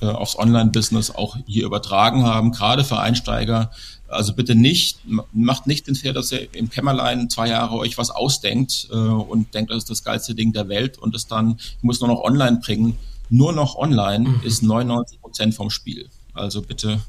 äh, 0.02 0.06
aufs 0.06 0.38
Online-Business 0.38 1.12
auch 1.12 1.38
hier 1.46 1.66
übertragen 1.66 2.26
haben, 2.26 2.52
gerade 2.52 2.84
für 2.84 3.00
Einsteiger. 3.00 3.72
Also 4.08 4.34
bitte 4.34 4.56
nicht, 4.56 5.00
macht 5.32 5.68
nicht 5.68 5.88
den 5.88 5.96
Fehler, 5.96 6.14
dass 6.14 6.32
ihr 6.32 6.54
im 6.54 6.70
Kämmerlein 6.70 7.30
zwei 7.30 7.48
Jahre 7.48 7.76
euch 7.78 7.98
was 7.98 8.12
ausdenkt 8.12 8.90
äh, 8.92 8.96
und 8.96 9.54
denkt, 9.54 9.72
das 9.72 9.80
ist 9.80 9.90
das 9.90 10.04
geilste 10.04 10.36
Ding 10.36 10.54
der 10.54 10.68
Welt 10.68 10.98
und 10.98 11.16
es 11.16 11.28
dann, 11.28 11.58
ich 11.58 11.84
muss 11.84 12.02
nur 12.02 12.10
noch 12.10 12.22
online 12.22 12.60
bringen. 12.64 12.98
Nur 13.30 13.54
noch 13.54 13.76
online 13.76 14.28
mhm. 14.28 14.42
ist 14.44 14.64
99 14.64 15.22
Prozent 15.22 15.54
vom 15.56 15.70
Spiel. 15.70 16.10
Also 16.34 16.62
bitte 16.62 17.00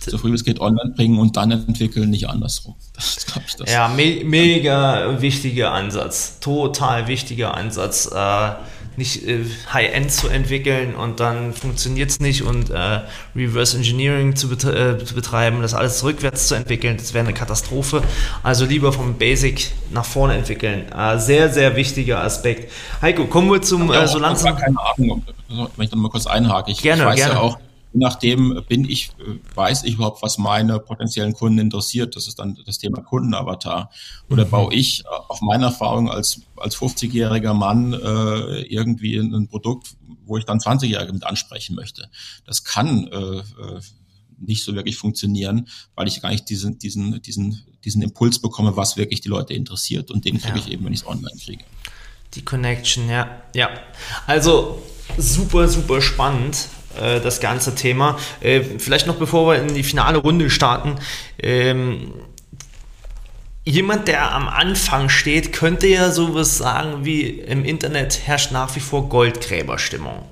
so 0.00 0.18
früh 0.18 0.32
es 0.34 0.44
geht 0.44 0.60
online 0.60 0.92
bringen 0.94 1.18
und 1.18 1.36
dann 1.36 1.50
entwickeln, 1.50 2.10
nicht 2.10 2.28
andersrum. 2.28 2.74
Das 2.94 3.16
ist, 3.16 3.26
ich, 3.46 3.56
das. 3.56 3.72
Ja, 3.72 3.88
me 3.88 4.22
mega 4.24 5.20
wichtiger 5.20 5.72
Ansatz. 5.72 6.38
Total 6.40 7.08
wichtiger 7.08 7.54
Ansatz. 7.54 8.06
Äh, 8.06 8.52
nicht 8.96 9.26
äh, 9.26 9.44
High-End 9.72 10.10
zu 10.12 10.28
entwickeln 10.28 10.94
und 10.94 11.20
dann 11.20 11.52
funktioniert 11.52 12.10
es 12.10 12.20
nicht 12.20 12.42
und 12.42 12.70
äh, 12.70 13.00
Reverse 13.34 13.76
Engineering 13.76 14.36
zu, 14.36 14.48
betre 14.48 14.98
äh, 15.00 15.04
zu, 15.04 15.14
betreiben, 15.14 15.62
das 15.62 15.74
alles 15.74 16.02
rückwärts 16.04 16.48
zu 16.48 16.54
entwickeln, 16.54 16.96
das 16.96 17.14
wäre 17.14 17.24
eine 17.24 17.34
Katastrophe. 17.34 18.02
Also 18.42 18.64
lieber 18.64 18.92
vom 18.92 19.14
Basic 19.18 19.72
nach 19.90 20.04
vorne 20.04 20.34
entwickeln. 20.34 20.90
Äh, 20.92 21.18
sehr, 21.18 21.50
sehr 21.50 21.76
wichtiger 21.76 22.22
Aspekt. 22.22 22.72
Heiko, 23.02 23.26
kommen 23.26 23.50
wir 23.50 23.62
zum 23.62 23.92
äh, 23.92 24.06
so 24.06 24.18
langsam. 24.18 24.56
Keine 24.56 24.76
Ahnung, 24.80 25.24
wenn 25.48 25.84
ich 25.84 25.90
dann 25.90 26.00
mal 26.00 26.10
kurz 26.10 26.26
einhake. 26.26 26.70
Ich, 26.70 26.82
gerne, 26.82 27.02
ich 27.02 27.08
weiß 27.08 27.16
gerne. 27.16 27.34
ja 27.34 27.40
auch, 27.40 27.58
nachdem 27.94 28.62
bin 28.68 28.84
ich, 28.84 29.10
weiß 29.54 29.84
ich 29.84 29.94
überhaupt, 29.94 30.22
was 30.22 30.36
meine 30.36 30.80
potenziellen 30.80 31.32
Kunden 31.32 31.58
interessiert. 31.58 32.16
Das 32.16 32.26
ist 32.26 32.38
dann 32.38 32.58
das 32.66 32.78
Thema 32.78 33.00
Kundenavatar. 33.00 33.90
Oder 34.28 34.44
mhm. 34.44 34.50
baue 34.50 34.74
ich 34.74 35.04
äh, 35.04 35.08
auf 35.28 35.40
meine 35.40 35.66
Erfahrung 35.66 36.10
als, 36.10 36.40
als 36.56 36.76
50-jähriger 36.76 37.54
Mann 37.54 37.92
äh, 37.92 38.62
irgendwie 38.62 39.16
ein 39.16 39.48
Produkt, 39.48 39.94
wo 40.26 40.36
ich 40.36 40.44
dann 40.44 40.58
20-Jährige 40.58 41.12
mit 41.12 41.24
ansprechen 41.24 41.76
möchte. 41.76 42.10
Das 42.44 42.64
kann 42.64 43.06
äh, 43.06 43.16
äh, 43.16 43.80
nicht 44.38 44.64
so 44.64 44.74
wirklich 44.74 44.96
funktionieren, 44.96 45.68
weil 45.94 46.08
ich 46.08 46.20
gar 46.20 46.30
nicht 46.30 46.50
diesen, 46.50 46.78
diesen, 46.78 47.22
diesen, 47.22 47.62
diesen 47.84 48.02
Impuls 48.02 48.40
bekomme, 48.40 48.76
was 48.76 48.96
wirklich 48.96 49.20
die 49.20 49.28
Leute 49.28 49.54
interessiert. 49.54 50.10
Und 50.10 50.24
den 50.24 50.40
kriege 50.40 50.58
ja. 50.58 50.64
ich 50.64 50.72
eben, 50.72 50.84
wenn 50.84 50.92
ich 50.92 51.00
es 51.00 51.06
online 51.06 51.36
kriege. 51.42 51.64
Die 52.34 52.42
Connection, 52.42 53.08
ja. 53.08 53.42
Ja. 53.54 53.70
Also 54.26 54.82
super, 55.16 55.68
super 55.68 56.02
spannend. 56.02 56.68
Äh, 57.00 57.20
das 57.20 57.40
ganze 57.40 57.74
Thema. 57.74 58.18
Äh, 58.40 58.62
vielleicht 58.78 59.06
noch 59.06 59.16
bevor 59.16 59.50
wir 59.50 59.60
in 59.60 59.74
die 59.74 59.82
finale 59.82 60.18
Runde 60.18 60.50
starten. 60.50 60.96
Ähm, 61.38 62.12
jemand, 63.64 64.08
der 64.08 64.32
am 64.32 64.48
Anfang 64.48 65.08
steht, 65.08 65.52
könnte 65.52 65.86
ja 65.86 66.10
sowas 66.10 66.58
sagen 66.58 67.04
wie 67.04 67.22
im 67.22 67.64
Internet 67.64 68.20
herrscht 68.26 68.52
nach 68.52 68.74
wie 68.76 68.80
vor 68.80 69.08
Goldgräberstimmung. 69.08 70.28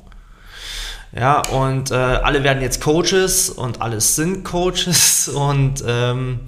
Ja, 1.15 1.41
und 1.49 1.91
äh, 1.91 1.95
alle 1.95 2.43
werden 2.43 2.63
jetzt 2.63 2.81
Coaches 2.81 3.51
und 3.51 3.83
alles 3.83 4.17
sind 4.17 4.45
Coaches 4.45 5.29
und 5.35 5.83
ähm, 5.87 6.41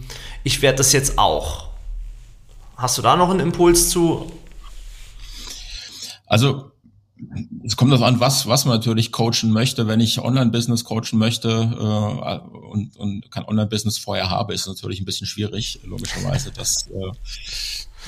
ich 0.43 0.63
werde 0.63 0.79
das 0.79 0.93
jetzt 0.93 1.19
auch. 1.19 1.69
Hast 2.77 2.99
du 2.99 3.03
da 3.03 3.17
noch 3.17 3.31
einen 3.31 3.41
Impuls 3.41 3.91
zu? 3.91 4.33
Also 6.27 6.74
es 7.65 7.77
kommt 7.77 7.93
darauf 7.93 8.07
an, 8.07 8.21
was, 8.21 8.47
was 8.47 8.65
man 8.65 8.77
natürlich 8.77 9.13
coachen 9.13 9.51
möchte. 9.51 9.87
Wenn 9.87 10.01
ich 10.01 10.19
Online-Business 10.19 10.85
coachen 10.85 11.19
möchte 11.19 11.49
äh, 11.49 12.57
und, 12.57 12.97
und 12.97 13.31
kein 13.31 13.45
Online-Business 13.45 13.99
vorher 13.99 14.31
habe, 14.31 14.53
ist 14.53 14.67
natürlich 14.67 15.01
ein 15.01 15.05
bisschen 15.05 15.27
schwierig, 15.27 15.81
logischerweise. 15.85 16.51
Das, 16.51 16.89
äh, 16.89 17.13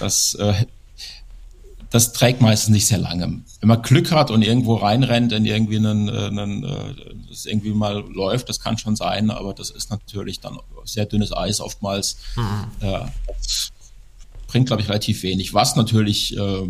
das, 0.00 0.34
äh, 0.34 0.66
das 1.90 2.12
trägt 2.12 2.40
meistens 2.40 2.74
nicht 2.74 2.86
sehr 2.86 2.98
lange. 2.98 3.42
Wenn 3.60 3.68
man 3.68 3.82
Glück 3.82 4.10
hat 4.10 4.30
und 4.30 4.42
irgendwo 4.42 4.74
reinrennt 4.74 5.32
in 5.32 5.44
irgendwie 5.44 5.76
einen, 5.76 6.08
äh, 6.08 6.26
einen 6.26 6.64
äh, 6.64 6.94
das 7.28 7.46
irgendwie 7.46 7.70
mal 7.70 8.04
läuft, 8.12 8.48
das 8.48 8.60
kann 8.60 8.76
schon 8.76 8.96
sein, 8.96 9.30
aber 9.30 9.54
das 9.54 9.70
ist 9.70 9.90
natürlich 9.90 10.40
dann 10.40 10.58
sehr 10.84 11.06
dünnes 11.06 11.32
Eis 11.32 11.60
oftmals. 11.60 12.16
Mhm. 12.34 12.66
Äh, 12.80 13.00
bringt, 14.48 14.66
glaube 14.66 14.82
ich, 14.82 14.88
relativ 14.88 15.22
wenig. 15.22 15.54
Was 15.54 15.76
natürlich 15.76 16.36
äh, 16.36 16.68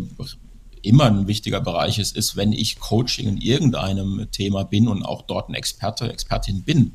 immer 0.87 1.05
ein 1.05 1.27
wichtiger 1.27 1.61
Bereich 1.61 1.99
ist, 1.99 2.15
ist, 2.15 2.35
wenn 2.35 2.53
ich 2.53 2.79
Coaching 2.79 3.27
in 3.27 3.37
irgendeinem 3.37 4.27
Thema 4.31 4.63
bin 4.63 4.87
und 4.87 5.03
auch 5.03 5.23
dort 5.23 5.49
ein 5.49 5.53
Experte, 5.53 6.11
Expertin 6.11 6.63
bin, 6.63 6.93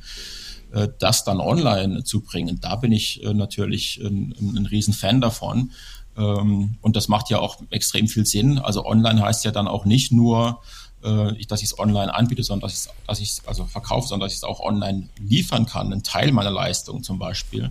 äh, 0.73 0.89
das 0.99 1.25
dann 1.25 1.41
online 1.41 2.05
zu 2.05 2.21
bringen. 2.21 2.59
Da 2.61 2.77
bin 2.77 2.93
ich 2.93 3.23
äh, 3.23 3.35
natürlich 3.35 4.01
ein, 4.03 4.35
ein 4.41 4.67
Riesenfan 4.67 5.21
davon. 5.21 5.73
Ähm, 6.17 6.77
und 6.81 6.97
das 6.97 7.09
macht 7.09 7.31
ja 7.31 7.39
auch 7.39 7.59
extrem 7.71 8.09
viel 8.09 8.27
Sinn. 8.27 8.59
Also 8.59 8.85
online 8.85 9.23
heißt 9.23 9.45
ja 9.45 9.51
dann 9.51 9.69
auch 9.69 9.85
nicht 9.85 10.13
nur, 10.13 10.61
äh, 11.03 11.45
dass 11.47 11.63
ich 11.63 11.71
es 11.71 11.79
online 11.79 12.15
anbiete, 12.15 12.43
sondern 12.43 12.69
dass 12.69 12.73
ich 12.73 12.79
es 12.79 12.95
dass 13.07 13.21
ich's 13.21 13.43
also 13.47 13.65
verkaufe, 13.67 14.09
sondern 14.09 14.27
dass 14.27 14.33
ich 14.33 14.39
es 14.39 14.45
auch 14.45 14.61
online 14.61 15.09
liefern 15.19 15.67
kann, 15.67 15.93
ein 15.93 16.03
Teil 16.03 16.33
meiner 16.33 16.51
Leistung 16.51 17.03
zum 17.03 17.19
Beispiel. 17.19 17.71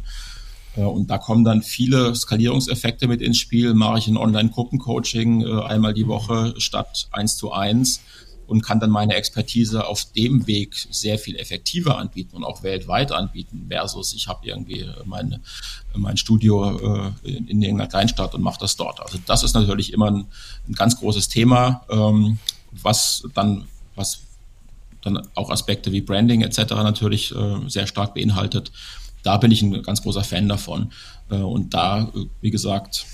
Äh, 0.75 0.81
und 0.81 1.09
da 1.09 1.17
kommen 1.17 1.43
dann 1.43 1.61
viele 1.61 2.15
Skalierungseffekte 2.15 3.07
mit 3.07 3.21
ins 3.21 3.37
Spiel. 3.37 3.73
Mache 3.73 3.99
ich 3.99 4.07
ein 4.07 4.17
Online-Gruppencoaching 4.17 5.41
äh, 5.41 5.61
einmal 5.63 5.93
die 5.93 6.07
Woche 6.07 6.53
statt 6.57 7.07
eins 7.11 7.37
zu 7.37 7.51
eins 7.51 8.01
und 8.47 8.61
kann 8.61 8.81
dann 8.81 8.89
meine 8.89 9.13
Expertise 9.15 9.87
auf 9.87 10.11
dem 10.11 10.45
Weg 10.45 10.75
sehr 10.89 11.17
viel 11.17 11.37
effektiver 11.37 11.97
anbieten 11.97 12.35
und 12.35 12.43
auch 12.43 12.63
weltweit 12.63 13.13
anbieten, 13.13 13.67
versus 13.69 14.13
ich 14.13 14.27
habe 14.27 14.45
irgendwie 14.45 14.89
meine, 15.05 15.39
mein 15.95 16.17
Studio 16.17 16.77
äh, 16.77 17.11
in, 17.23 17.47
in 17.47 17.61
irgendeiner 17.61 17.89
Kleinstadt 17.89 18.35
und 18.35 18.41
mache 18.41 18.59
das 18.59 18.75
dort. 18.75 18.99
Also 18.99 19.19
das 19.25 19.43
ist 19.43 19.53
natürlich 19.53 19.93
immer 19.93 20.11
ein, 20.11 20.25
ein 20.67 20.73
ganz 20.73 20.99
großes 20.99 21.29
Thema, 21.29 21.85
ähm, 21.89 22.39
was 22.73 23.23
dann, 23.33 23.67
was 23.95 24.19
dann 25.01 25.25
auch 25.33 25.49
Aspekte 25.49 25.93
wie 25.93 26.01
Branding 26.01 26.41
etc. 26.41 26.59
natürlich 26.71 27.33
sehr 27.67 27.87
stark 27.87 28.13
beinhaltet 28.13 28.71
da 29.23 29.37
bin 29.37 29.51
ich 29.51 29.61
ein 29.61 29.83
ganz 29.83 30.01
großer 30.01 30.23
Fan 30.23 30.47
davon. 30.47 30.91
Äh, 31.29 31.35
und 31.35 31.73
da, 31.73 32.03
äh, 32.03 32.25
wie 32.41 32.51
gesagt, 32.51 33.05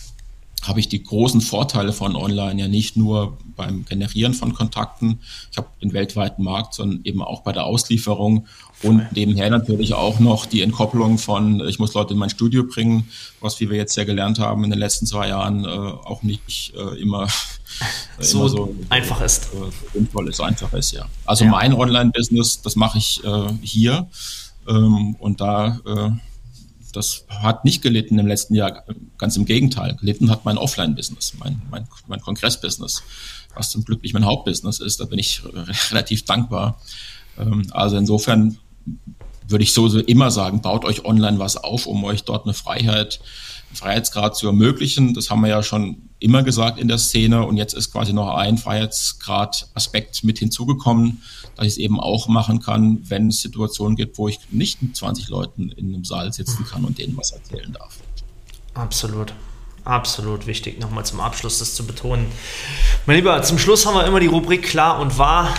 habe 0.64 0.80
ich 0.80 0.90
die 0.90 1.04
großen 1.04 1.42
Vorteile 1.42 1.94
von 1.94 2.16
Online 2.16 2.62
ja 2.62 2.68
nicht 2.68 2.98
nur 2.98 3.38
beim 3.56 3.86
Generieren 3.86 4.34
von 4.34 4.54
Kontakten, 4.54 5.20
ich 5.52 5.58
habe 5.58 5.68
den 5.82 5.94
weltweiten 5.94 6.44
Markt, 6.44 6.74
sondern 6.74 7.02
eben 7.04 7.22
auch 7.22 7.42
bei 7.42 7.52
der 7.52 7.66
Auslieferung 7.66 8.48
und 8.84 9.12
nebenher 9.14 9.50
natürlich 9.50 9.94
auch 9.94 10.20
noch 10.20 10.46
die 10.46 10.62
Entkopplung 10.62 11.18
von, 11.18 11.66
ich 11.68 11.80
muss 11.80 11.94
Leute 11.94 12.14
in 12.14 12.20
mein 12.20 12.30
Studio 12.30 12.64
bringen, 12.64 13.08
was, 13.40 13.60
wie 13.60 13.70
wir 13.70 13.78
jetzt 13.78 13.96
ja 13.96 14.04
gelernt 14.04 14.40
haben 14.40 14.64
in 14.64 14.70
den 14.70 14.80
letzten 14.80 15.06
zwei 15.06 15.30
Jahren, 15.30 15.64
äh, 15.64 15.68
auch 15.68 16.24
nicht 16.24 16.74
äh, 16.76 17.02
immer, 17.02 17.24
äh, 18.20 18.24
so, 18.24 18.40
immer 18.40 18.50
so 18.50 18.76
einfach 18.90 19.22
ist. 19.22 19.46
Äh, 19.54 19.94
sinnvoll 19.94 20.28
ist, 20.28 20.42
einfach 20.42 20.74
ist, 20.74 20.92
ja. 20.92 21.06
Also 21.26 21.46
ja. 21.46 21.52
mein 21.52 21.74
Online-Business, 21.74 22.62
das 22.62 22.76
mache 22.76 22.98
ich 22.98 23.24
äh, 23.24 23.48
hier 23.62 24.08
ähm, 24.68 25.16
und 25.16 25.42
da, 25.42 25.80
äh, 25.86 26.12
das 26.94 27.26
hat 27.30 27.66
nicht 27.66 27.82
gelitten 27.82 28.18
im 28.20 28.28
letzten 28.28 28.56
Jahr, 28.56 28.84
ganz 29.18 29.38
im 29.38 29.46
Gegenteil. 29.46 29.96
Gelitten 30.00 30.30
hat 30.30 30.46
mein 30.46 30.58
Offline-Business, 30.58 31.34
mein, 31.40 31.62
mein, 31.70 31.88
mein 32.08 32.22
Kongress-Business, 32.22 33.04
was 33.56 33.72
zum 33.72 33.84
Glück 33.84 34.04
nicht 34.04 34.14
mein 34.14 34.26
Hauptbusiness 34.26 34.80
ist. 34.80 35.00
Da 35.00 35.06
bin 35.06 35.20
ich 35.20 35.42
relativ 35.92 36.26
dankbar. 36.26 36.80
Ähm, 37.38 37.68
also 37.72 37.98
insofern 37.98 38.58
würde 39.48 39.64
ich 39.64 39.74
so 39.74 39.88
immer 40.00 40.32
sagen, 40.32 40.62
baut 40.62 40.86
euch 40.86 41.06
online 41.06 41.40
was 41.40 41.58
auf, 41.58 41.88
um 41.88 42.04
euch 42.04 42.24
dort 42.24 42.46
eine 42.46 42.54
Freiheit, 42.54 43.20
einen 43.70 43.78
Freiheitsgrad 43.78 44.36
zu 44.36 44.48
ermöglichen. 44.48 45.14
Das 45.14 45.30
haben 45.30 45.42
wir 45.42 45.50
ja 45.50 45.64
schon 45.64 46.07
immer 46.20 46.44
gesagt 46.44 46.80
in 46.80 46.88
der 46.88 46.98
Szene 46.98 47.46
und 47.46 47.58
jetzt 47.58 47.74
ist 47.74 47.92
quasi 47.92 48.14
noch 48.14 48.36
ein 48.36 48.58
Freiheitsgrad-Aspekt 48.58 50.24
mit 50.24 50.40
hinzugekommen, 50.40 51.22
dass 51.56 51.68
ich 51.68 51.74
es 51.74 51.78
eben 51.78 52.00
auch 52.00 52.28
machen 52.28 52.60
kann, 52.60 53.00
wenn 53.10 53.28
es 53.28 53.42
Situationen 53.42 53.96
gibt, 53.96 54.18
wo 54.18 54.28
ich 54.28 54.40
nicht 54.50 54.82
mit 54.82 54.96
20 54.96 55.30
Leuten 55.30 55.70
in 55.70 55.94
einem 55.94 56.04
Saal 56.04 56.34
sitzen 56.34 56.66
kann 56.66 56.86
und 56.86 56.98
denen 56.98 57.16
was 57.18 57.32
erzählen 57.32 57.72
darf. 57.74 57.98
Absolut. 58.74 59.34
Absolut 59.84 60.48
wichtig, 60.48 60.82
nochmal 60.82 61.06
zum 61.06 61.22
Abschluss 61.22 61.60
das 61.60 61.74
zu 61.74 61.88
betonen. 61.88 62.26
Mein 63.06 63.16
Lieber, 63.16 63.42
zum 63.44 63.58
Schluss 63.58 63.86
haben 63.86 63.96
wir 63.96 64.06
immer 64.06 64.20
die 64.20 64.28
Rubrik 64.28 64.64
klar 64.64 65.00
und 65.00 65.18
wahr. 65.18 65.54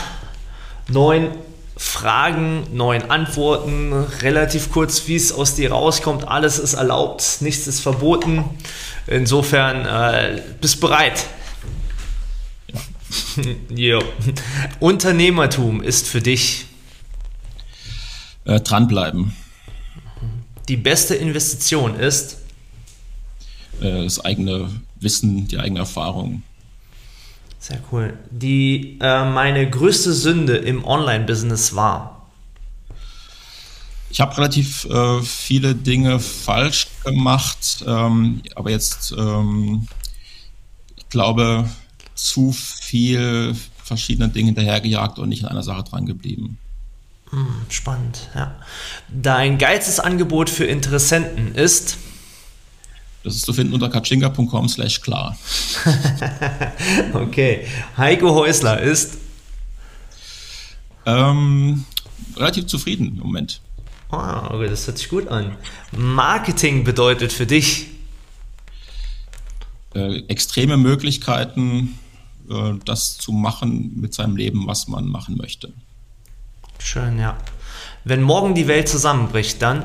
Neun 0.88 1.30
Fragen, 1.78 2.66
neun 2.72 3.08
Antworten, 3.08 3.92
relativ 4.20 4.72
kurz, 4.72 5.06
wie 5.06 5.14
es 5.14 5.32
aus 5.32 5.54
dir 5.54 5.70
rauskommt. 5.70 6.26
Alles 6.26 6.58
ist 6.58 6.74
erlaubt, 6.74 7.38
nichts 7.40 7.68
ist 7.68 7.80
verboten. 7.80 8.44
Insofern 9.08 9.86
äh, 9.86 10.42
bist 10.60 10.80
bereit. 10.80 11.26
Ja. 13.74 14.00
Unternehmertum 14.80 15.82
ist 15.82 16.08
für 16.08 16.20
dich 16.20 16.66
äh, 18.44 18.60
dranbleiben. 18.60 19.34
Die 20.68 20.76
beste 20.76 21.14
Investition 21.14 21.94
ist 21.94 22.38
äh, 23.80 24.04
das 24.04 24.22
eigene 24.24 24.70
Wissen, 25.00 25.48
die 25.48 25.58
eigene 25.58 25.80
Erfahrung. 25.80 26.42
Sehr 27.58 27.80
cool. 27.90 28.18
Die 28.30 28.98
äh, 29.00 29.24
meine 29.24 29.68
größte 29.68 30.12
Sünde 30.12 30.56
im 30.56 30.84
Online-Business 30.84 31.74
war. 31.74 32.17
Ich 34.10 34.20
habe 34.20 34.36
relativ 34.36 34.84
äh, 34.86 35.22
viele 35.22 35.74
Dinge 35.74 36.18
falsch 36.18 36.88
gemacht, 37.04 37.84
ähm, 37.86 38.42
aber 38.54 38.70
jetzt, 38.70 39.12
ähm, 39.16 39.86
ich 40.96 41.08
glaube, 41.08 41.68
zu 42.14 42.52
viel 42.52 43.54
verschiedene 43.84 44.28
Dinge 44.28 44.46
hinterhergejagt 44.46 45.18
und 45.18 45.28
nicht 45.28 45.42
in 45.42 45.48
einer 45.48 45.62
Sache 45.62 45.84
dran 45.84 46.06
geblieben. 46.06 46.58
Hm, 47.30 47.46
spannend, 47.68 48.28
ja. 48.34 48.56
Dein 49.08 49.58
geilstes 49.58 50.00
Angebot 50.00 50.48
für 50.48 50.64
Interessenten 50.64 51.54
ist? 51.54 51.98
Das 53.24 53.34
ist 53.34 53.44
zu 53.44 53.52
finden 53.52 53.74
unter 53.74 53.90
katschinga.com 53.90 54.68
slash 54.68 55.00
klar. 55.00 55.36
okay. 57.12 57.66
Heiko 57.96 58.34
Häusler 58.34 58.80
ist? 58.80 59.18
Ähm, 61.04 61.84
relativ 62.36 62.66
zufrieden 62.66 63.08
im 63.08 63.18
Moment. 63.18 63.60
Ah, 64.10 64.48
okay, 64.54 64.68
das 64.68 64.86
hört 64.86 64.98
sich 64.98 65.08
gut 65.08 65.28
an. 65.28 65.56
Marketing 65.92 66.84
bedeutet 66.84 67.32
für 67.32 67.46
dich? 67.46 67.88
Äh, 69.94 70.20
extreme 70.28 70.76
Möglichkeiten, 70.76 71.98
äh, 72.50 72.74
das 72.84 73.18
zu 73.18 73.32
machen 73.32 74.00
mit 74.00 74.14
seinem 74.14 74.36
Leben, 74.36 74.66
was 74.66 74.88
man 74.88 75.06
machen 75.06 75.36
möchte. 75.36 75.72
Schön, 76.78 77.18
ja. 77.18 77.36
Wenn 78.04 78.22
morgen 78.22 78.54
die 78.54 78.66
Welt 78.66 78.88
zusammenbricht, 78.88 79.60
dann 79.60 79.84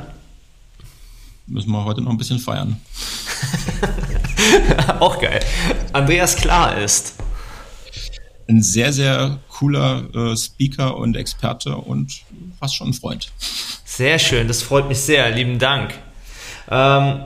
müssen 1.47 1.71
wir 1.71 1.83
heute 1.83 2.01
noch 2.01 2.11
ein 2.11 2.17
bisschen 2.17 2.39
feiern. 2.39 2.79
Auch 4.99 5.19
geil. 5.19 5.41
Andreas 5.91 6.35
Klar 6.37 6.77
ist. 6.77 7.15
Ein 8.47 8.61
sehr, 8.61 8.93
sehr 8.93 9.39
cooler 9.49 10.13
äh, 10.15 10.37
Speaker 10.37 10.95
und 10.95 11.15
Experte 11.15 11.75
und 11.75 12.21
fast 12.59 12.75
schon 12.75 12.89
ein 12.89 12.93
Freund. 12.93 13.31
Sehr 13.95 14.17
schön, 14.17 14.47
das 14.47 14.63
freut 14.63 14.87
mich 14.87 14.97
sehr. 14.97 15.29
Lieben 15.29 15.59
Dank. 15.59 15.93
Ähm, 16.67 17.25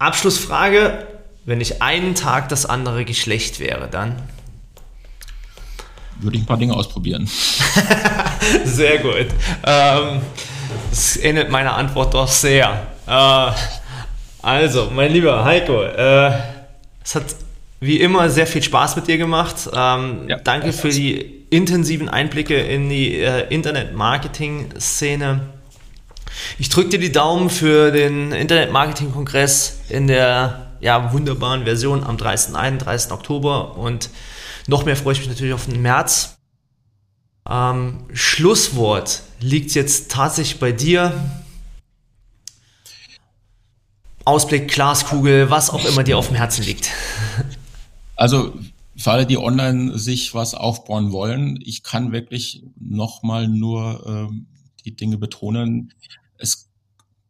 Abschlussfrage: 0.00 1.06
Wenn 1.44 1.60
ich 1.60 1.80
einen 1.80 2.16
Tag 2.16 2.48
das 2.48 2.66
andere 2.66 3.04
Geschlecht 3.04 3.60
wäre, 3.60 3.86
dann? 3.88 4.16
Würde 6.18 6.36
ich 6.36 6.42
ein 6.42 6.46
paar 6.46 6.56
Dinge 6.56 6.74
ausprobieren. 6.74 7.30
sehr 8.64 8.98
gut. 8.98 9.28
Ähm, 9.64 10.22
das 10.90 11.18
ähnelt 11.18 11.50
meiner 11.50 11.76
Antwort 11.76 12.14
doch 12.14 12.26
sehr. 12.26 12.88
Äh, 13.06 13.52
also, 14.42 14.90
mein 14.92 15.12
lieber 15.12 15.44
Heiko, 15.44 15.84
äh, 15.84 16.32
es 17.04 17.14
hat 17.14 17.26
wie 17.78 18.00
immer 18.00 18.28
sehr 18.28 18.48
viel 18.48 18.64
Spaß 18.64 18.96
mit 18.96 19.06
dir 19.06 19.18
gemacht. 19.18 19.70
Ähm, 19.72 20.24
ja, 20.26 20.38
danke 20.38 20.72
für 20.72 20.88
die 20.88 21.44
intensiven 21.50 22.08
Einblicke 22.08 22.58
in 22.58 22.88
die 22.88 23.20
äh, 23.20 23.46
Internet-Marketing-Szene. 23.54 25.57
Ich 26.58 26.68
drücke 26.68 26.90
dir 26.90 26.98
die 26.98 27.12
Daumen 27.12 27.50
für 27.50 27.90
den 27.90 28.32
Internet-Marketing-Kongress 28.32 29.80
in 29.88 30.06
der 30.06 30.76
ja, 30.80 31.12
wunderbaren 31.12 31.64
Version 31.64 32.04
am 32.04 32.16
30. 32.16 32.54
31. 32.54 33.12
Oktober 33.12 33.76
und 33.76 34.10
noch 34.66 34.84
mehr 34.84 34.96
freue 34.96 35.14
ich 35.14 35.20
mich 35.20 35.28
natürlich 35.28 35.54
auf 35.54 35.66
den 35.66 35.82
März. 35.82 36.38
Ähm, 37.48 38.04
Schlusswort 38.12 39.22
liegt 39.40 39.72
jetzt 39.74 40.10
tatsächlich 40.10 40.60
bei 40.60 40.72
dir. 40.72 41.12
Ausblick, 44.24 44.68
Glaskugel, 44.68 45.48
was 45.48 45.70
auch 45.70 45.84
immer 45.86 46.02
dir 46.02 46.18
auf 46.18 46.26
dem 46.28 46.36
Herzen 46.36 46.64
liegt. 46.64 46.90
Also 48.20 48.52
für 48.96 49.12
alle, 49.12 49.26
die 49.26 49.38
online 49.38 49.96
sich 49.96 50.34
was 50.34 50.54
aufbauen 50.54 51.12
wollen, 51.12 51.60
ich 51.64 51.84
kann 51.84 52.10
wirklich 52.10 52.64
nochmal 52.76 53.46
nur 53.46 54.28
äh, 54.28 54.57
die 54.88 54.96
Dinge 54.96 55.18
betonen. 55.18 55.92
Es, 56.36 56.70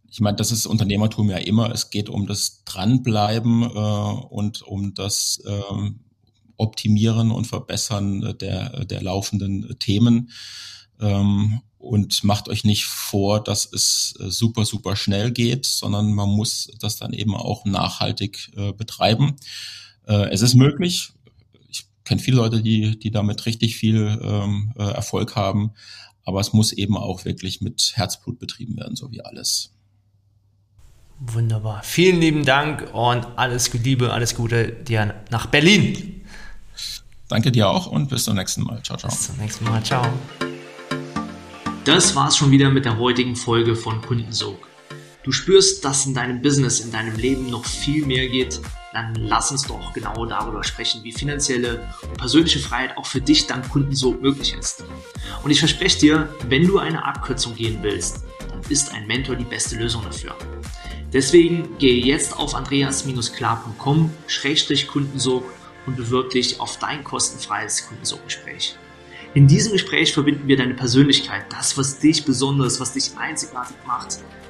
ich 0.08 0.20
meine, 0.20 0.36
das 0.36 0.52
ist 0.52 0.66
Unternehmertum 0.66 1.30
ja 1.30 1.38
immer. 1.38 1.70
Es 1.72 1.90
geht 1.90 2.08
um 2.08 2.26
das 2.26 2.64
Dranbleiben 2.64 3.62
äh, 3.62 3.66
und 3.66 4.62
um 4.62 4.94
das 4.94 5.42
äh, 5.44 5.90
Optimieren 6.56 7.30
und 7.30 7.46
Verbessern 7.46 8.36
der, 8.38 8.84
der 8.84 9.02
laufenden 9.02 9.78
Themen. 9.78 10.30
Ähm, 11.00 11.60
und 11.78 12.24
macht 12.24 12.48
euch 12.48 12.64
nicht 12.64 12.86
vor, 12.86 13.42
dass 13.42 13.72
es 13.72 14.14
äh, 14.18 14.30
super, 14.30 14.64
super 14.64 14.96
schnell 14.96 15.30
geht, 15.30 15.64
sondern 15.64 16.12
man 16.12 16.28
muss 16.28 16.70
das 16.80 16.96
dann 16.96 17.12
eben 17.12 17.34
auch 17.34 17.64
nachhaltig 17.64 18.50
äh, 18.56 18.72
betreiben. 18.72 19.36
Äh, 20.06 20.30
es 20.30 20.42
ist 20.42 20.54
möglich. 20.54 21.12
Ich 21.70 21.86
kenne 22.04 22.20
viele 22.20 22.38
Leute, 22.38 22.62
die, 22.62 22.98
die 22.98 23.12
damit 23.12 23.46
richtig 23.46 23.76
viel 23.76 24.18
ähm, 24.20 24.72
äh, 24.76 24.90
Erfolg 24.90 25.36
haben, 25.36 25.70
aber 26.28 26.40
es 26.40 26.52
muss 26.52 26.72
eben 26.72 26.98
auch 26.98 27.24
wirklich 27.24 27.62
mit 27.62 27.92
Herzblut 27.94 28.38
betrieben 28.38 28.76
werden, 28.76 28.96
so 28.96 29.10
wie 29.10 29.22
alles. 29.22 29.72
Wunderbar. 31.20 31.82
Vielen 31.82 32.20
lieben 32.20 32.44
Dank 32.44 32.90
und 32.92 33.26
alles 33.36 33.72
Liebe, 33.72 34.12
alles 34.12 34.34
Gute 34.34 34.68
dir 34.68 35.14
nach 35.30 35.46
Berlin. 35.46 36.20
Danke 37.28 37.50
dir 37.50 37.70
auch 37.70 37.86
und 37.86 38.10
bis 38.10 38.24
zum 38.24 38.36
nächsten 38.36 38.62
Mal. 38.62 38.82
Ciao, 38.82 38.98
ciao. 38.98 39.10
Bis 39.10 39.22
zum 39.28 39.38
nächsten 39.38 39.64
Mal. 39.64 39.82
Ciao. 39.82 40.06
Das 41.86 42.14
war's 42.14 42.36
schon 42.36 42.50
wieder 42.50 42.68
mit 42.68 42.84
der 42.84 42.98
heutigen 42.98 43.34
Folge 43.34 43.74
von 43.74 44.02
Kundensog. 44.02 44.68
Du 45.28 45.32
spürst, 45.32 45.84
dass 45.84 46.06
in 46.06 46.14
deinem 46.14 46.40
Business, 46.40 46.80
in 46.80 46.90
deinem 46.90 47.14
Leben 47.14 47.50
noch 47.50 47.66
viel 47.66 48.06
mehr 48.06 48.26
geht, 48.28 48.62
dann 48.94 49.14
lass 49.14 49.50
uns 49.50 49.64
doch 49.64 49.92
genau 49.92 50.24
darüber 50.24 50.64
sprechen, 50.64 51.04
wie 51.04 51.12
finanzielle 51.12 51.86
und 52.00 52.16
persönliche 52.16 52.60
Freiheit 52.60 52.96
auch 52.96 53.04
für 53.04 53.20
dich 53.20 53.46
dank 53.46 53.68
Kundensog 53.68 54.22
möglich 54.22 54.56
ist. 54.58 54.84
Und 55.44 55.50
ich 55.50 55.58
verspreche 55.58 55.98
dir, 55.98 56.34
wenn 56.48 56.66
du 56.66 56.78
eine 56.78 57.04
Abkürzung 57.04 57.54
gehen 57.54 57.80
willst, 57.82 58.24
dann 58.48 58.62
ist 58.70 58.94
ein 58.94 59.06
Mentor 59.06 59.36
die 59.36 59.44
beste 59.44 59.76
Lösung 59.76 60.02
dafür. 60.02 60.34
Deswegen 61.12 61.76
gehe 61.76 62.02
jetzt 62.02 62.34
auf 62.34 62.54
andreas-klar.com-kundensog 62.54 65.44
und 65.84 65.96
bewirb 65.96 66.30
dich 66.30 66.58
auf 66.58 66.78
dein 66.78 67.04
kostenfreies 67.04 67.86
Kundensoggespräch. 67.86 68.78
In 69.34 69.46
diesem 69.46 69.72
Gespräch 69.72 70.14
verbinden 70.14 70.48
wir 70.48 70.56
deine 70.56 70.72
Persönlichkeit, 70.72 71.44
das, 71.50 71.76
was 71.76 71.98
dich 71.98 72.24
besonders, 72.24 72.80
was 72.80 72.94
dich 72.94 73.10
einzigartig 73.18 73.76
macht, 73.86 74.20